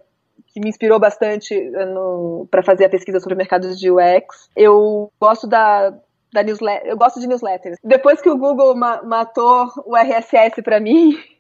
[0.54, 1.56] que me inspirou bastante
[2.50, 4.50] para fazer a pesquisa sobre mercados de UX.
[4.56, 5.94] Eu gosto da,
[6.32, 7.78] da newsletter, eu gosto de newsletters.
[7.84, 11.18] Depois que o Google ma matou o RSS para mim,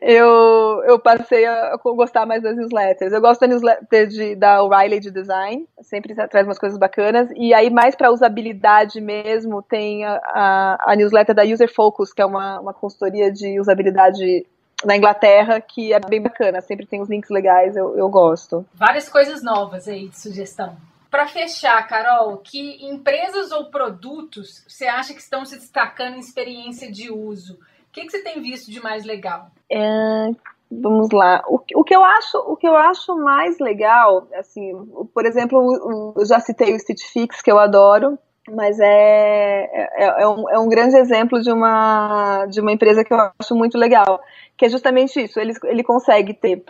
[0.00, 3.12] eu, eu passei a, gostar mais das newsletters.
[3.12, 7.28] Eu gosto da newsletter de, da O'Reilly de Design, sempre traz umas coisas bacanas.
[7.34, 12.22] E aí, mais para usabilidade mesmo, tem a, a, a, newsletter da User Focus, que
[12.22, 14.46] é uma, uma consultoria de usabilidade
[14.84, 16.60] na Inglaterra, que é bem bacana.
[16.60, 18.64] Sempre tem uns links legais, eu, eu gosto.
[18.74, 20.76] Várias coisas novas aí de sugestão.
[21.10, 26.92] Para fechar, Carol, que empresas ou produtos você acha que estão se destacando em experiência
[26.92, 27.58] de uso?
[27.98, 29.50] O que, que você tem visto de mais legal?
[29.70, 30.30] É,
[30.70, 31.42] vamos lá.
[31.48, 34.72] O, o, que eu acho, o que eu acho mais legal, assim,
[35.12, 38.16] por exemplo, eu já citei o Stitch Fix, que eu adoro,
[38.48, 43.12] mas é, é, é, um, é um grande exemplo de uma, de uma empresa que
[43.12, 44.20] eu acho muito legal,
[44.56, 45.40] que é justamente isso.
[45.40, 46.64] Ele, ele consegue ter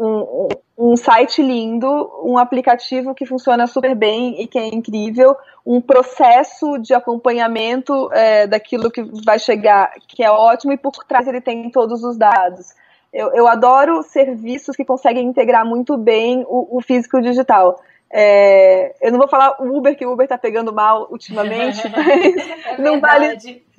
[0.00, 0.48] um,
[0.78, 6.78] um site lindo, um aplicativo que funciona super bem e que é incrível, um processo
[6.78, 11.70] de acompanhamento é, daquilo que vai chegar, que é ótimo, e por trás ele tem
[11.70, 12.68] todos os dados.
[13.12, 17.78] Eu, eu adoro serviços que conseguem integrar muito bem o, o físico e o digital.
[18.10, 22.78] É, eu não vou falar o Uber, que o Uber está pegando mal ultimamente, mas
[22.78, 23.36] é não vale.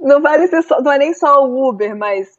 [0.00, 2.38] Não vale ser só, não é nem só o Uber, mas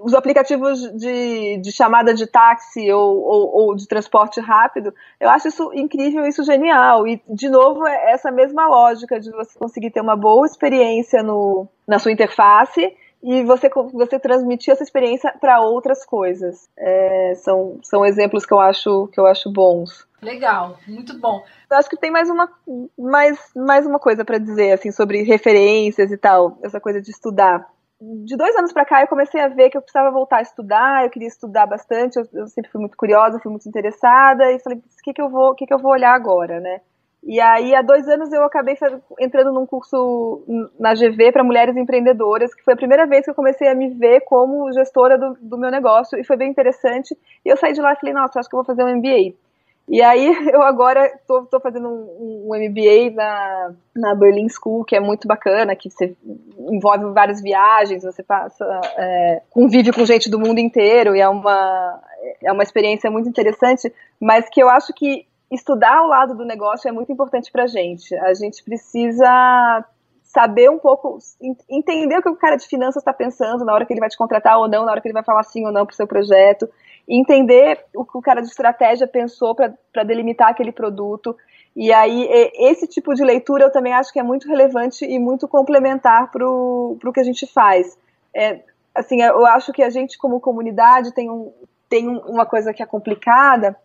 [0.00, 5.48] os aplicativos de, de chamada de táxi ou, ou, ou, de transporte rápido, eu acho
[5.48, 7.06] isso incrível, isso genial.
[7.06, 11.66] E, de novo, é essa mesma lógica de você conseguir ter uma boa experiência no,
[11.86, 16.68] na sua interface e você, você transmitir essa experiência para outras coisas.
[16.76, 20.06] É, são, são exemplos que eu acho, que eu acho bons.
[20.20, 21.42] Legal, muito bom.
[21.70, 22.50] Eu acho que tem mais uma,
[22.98, 27.66] mais, mais uma coisa para dizer assim sobre referências e tal, essa coisa de estudar
[28.24, 31.04] de dois anos para cá eu comecei a ver que eu precisava voltar a estudar,
[31.04, 34.78] eu queria estudar bastante, eu, eu sempre fui muito curiosa, fui muito interessada e falei,
[34.78, 36.80] o que que eu vou, que que eu vou olhar agora, né?
[37.26, 38.76] E aí há dois anos eu acabei
[39.18, 40.44] entrando num curso
[40.78, 43.88] na GV para mulheres empreendedoras, que foi a primeira vez que eu comecei a me
[43.88, 47.16] ver como gestora do, do meu negócio e foi bem interessante.
[47.42, 49.34] E eu saí de lá e falei, nossa, acho que eu vou fazer um MBA.
[49.88, 55.00] E aí eu agora estou fazendo um, um, MBA na, na Berlin School, que é
[55.00, 56.16] muito bacana, que você
[56.58, 58.64] envolve várias viagens, você passa,
[58.96, 62.00] é, convive com gente do mundo inteiro, e é uma,
[62.42, 66.88] é uma experiência muito interessante, mas que eu acho que estudar o lado do negócio
[66.88, 68.14] é muito importante para a gente.
[68.16, 69.84] A gente precisa
[70.22, 71.18] saber um pouco,
[71.70, 74.16] entender o que o cara de finanças está pensando na hora que ele vai te
[74.16, 76.08] contratar ou não, na hora que ele vai falar sim ou não para o seu
[76.08, 76.68] projeto
[77.08, 81.36] entender o que o cara de estratégia pensou para delimitar aquele produto.
[81.76, 85.48] E aí, esse tipo de leitura eu também acho que é muito relevante e muito
[85.48, 87.98] complementar para o que a gente faz.
[88.34, 88.60] É,
[88.94, 91.52] assim, eu acho que a gente, como comunidade, tem, um,
[91.88, 93.76] tem uma coisa que é complicada.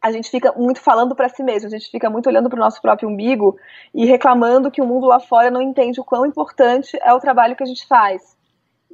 [0.00, 2.60] A gente fica muito falando para si mesmo, a gente fica muito olhando para o
[2.60, 3.58] nosso próprio umbigo
[3.92, 7.56] e reclamando que o mundo lá fora não entende o quão importante é o trabalho
[7.56, 8.37] que a gente faz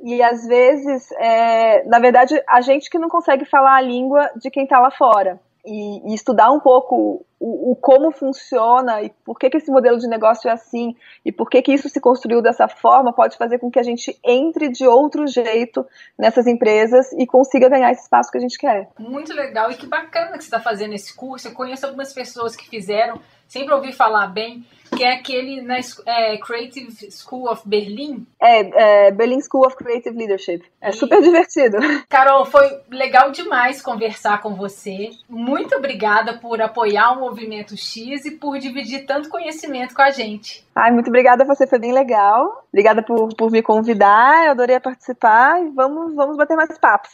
[0.04, 4.50] e às vezes, é, na verdade, a gente que não consegue falar a língua de
[4.50, 5.40] quem está lá fora.
[5.64, 9.98] E, e, estudar um pouco o, o, como funciona e por que, que esse modelo
[9.98, 13.58] de negócio é assim e por que, que isso se construiu dessa forma pode fazer
[13.58, 15.86] com que a gente entre de outro jeito
[16.18, 18.88] nessas empresas e consiga ganhar esse espaço que a gente quer.
[18.98, 21.48] Muito legal e que bacana que você está fazendo esse curso.
[21.48, 24.64] Eu conheço algumas pessoas que fizeram, sempre ouvi falar bem
[24.94, 28.26] que é aquele na é, Creative School of Berlin.
[28.40, 30.62] É, é, Berlin School of Creative Leadership.
[30.80, 30.92] É e...
[30.92, 31.78] super divertido.
[32.08, 35.10] Carol, foi legal demais conversar com você.
[35.28, 40.66] Muito obrigada por apoiar o Movimento X e por dividir tanto conhecimento com a gente.
[40.74, 42.66] Ai, muito obrigada, você foi bem legal.
[42.68, 47.12] Obrigada por, por me convidar, eu adorei participar e vamos, vamos bater mais papos.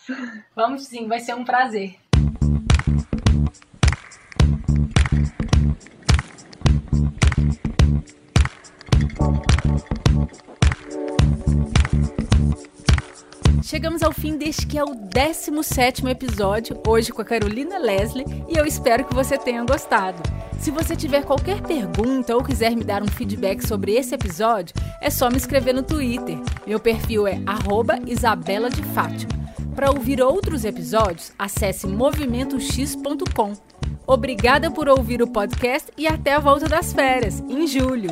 [0.55, 1.97] Vamos sim, vai ser um prazer.
[13.63, 18.57] Chegamos ao fim deste que é o 17 episódio, hoje com a Carolina Leslie, e
[18.57, 20.23] eu espero que você tenha gostado.
[20.59, 25.11] Se você tiver qualquer pergunta ou quiser me dar um feedback sobre esse episódio, é
[25.11, 26.39] só me escrever no Twitter.
[26.67, 27.39] Meu perfil é
[28.07, 29.33] Isabela de Fátima.
[29.75, 33.53] Para ouvir outros episódios, acesse movimentox.com.
[34.07, 38.11] Obrigada por ouvir o podcast e até a volta das férias, em julho.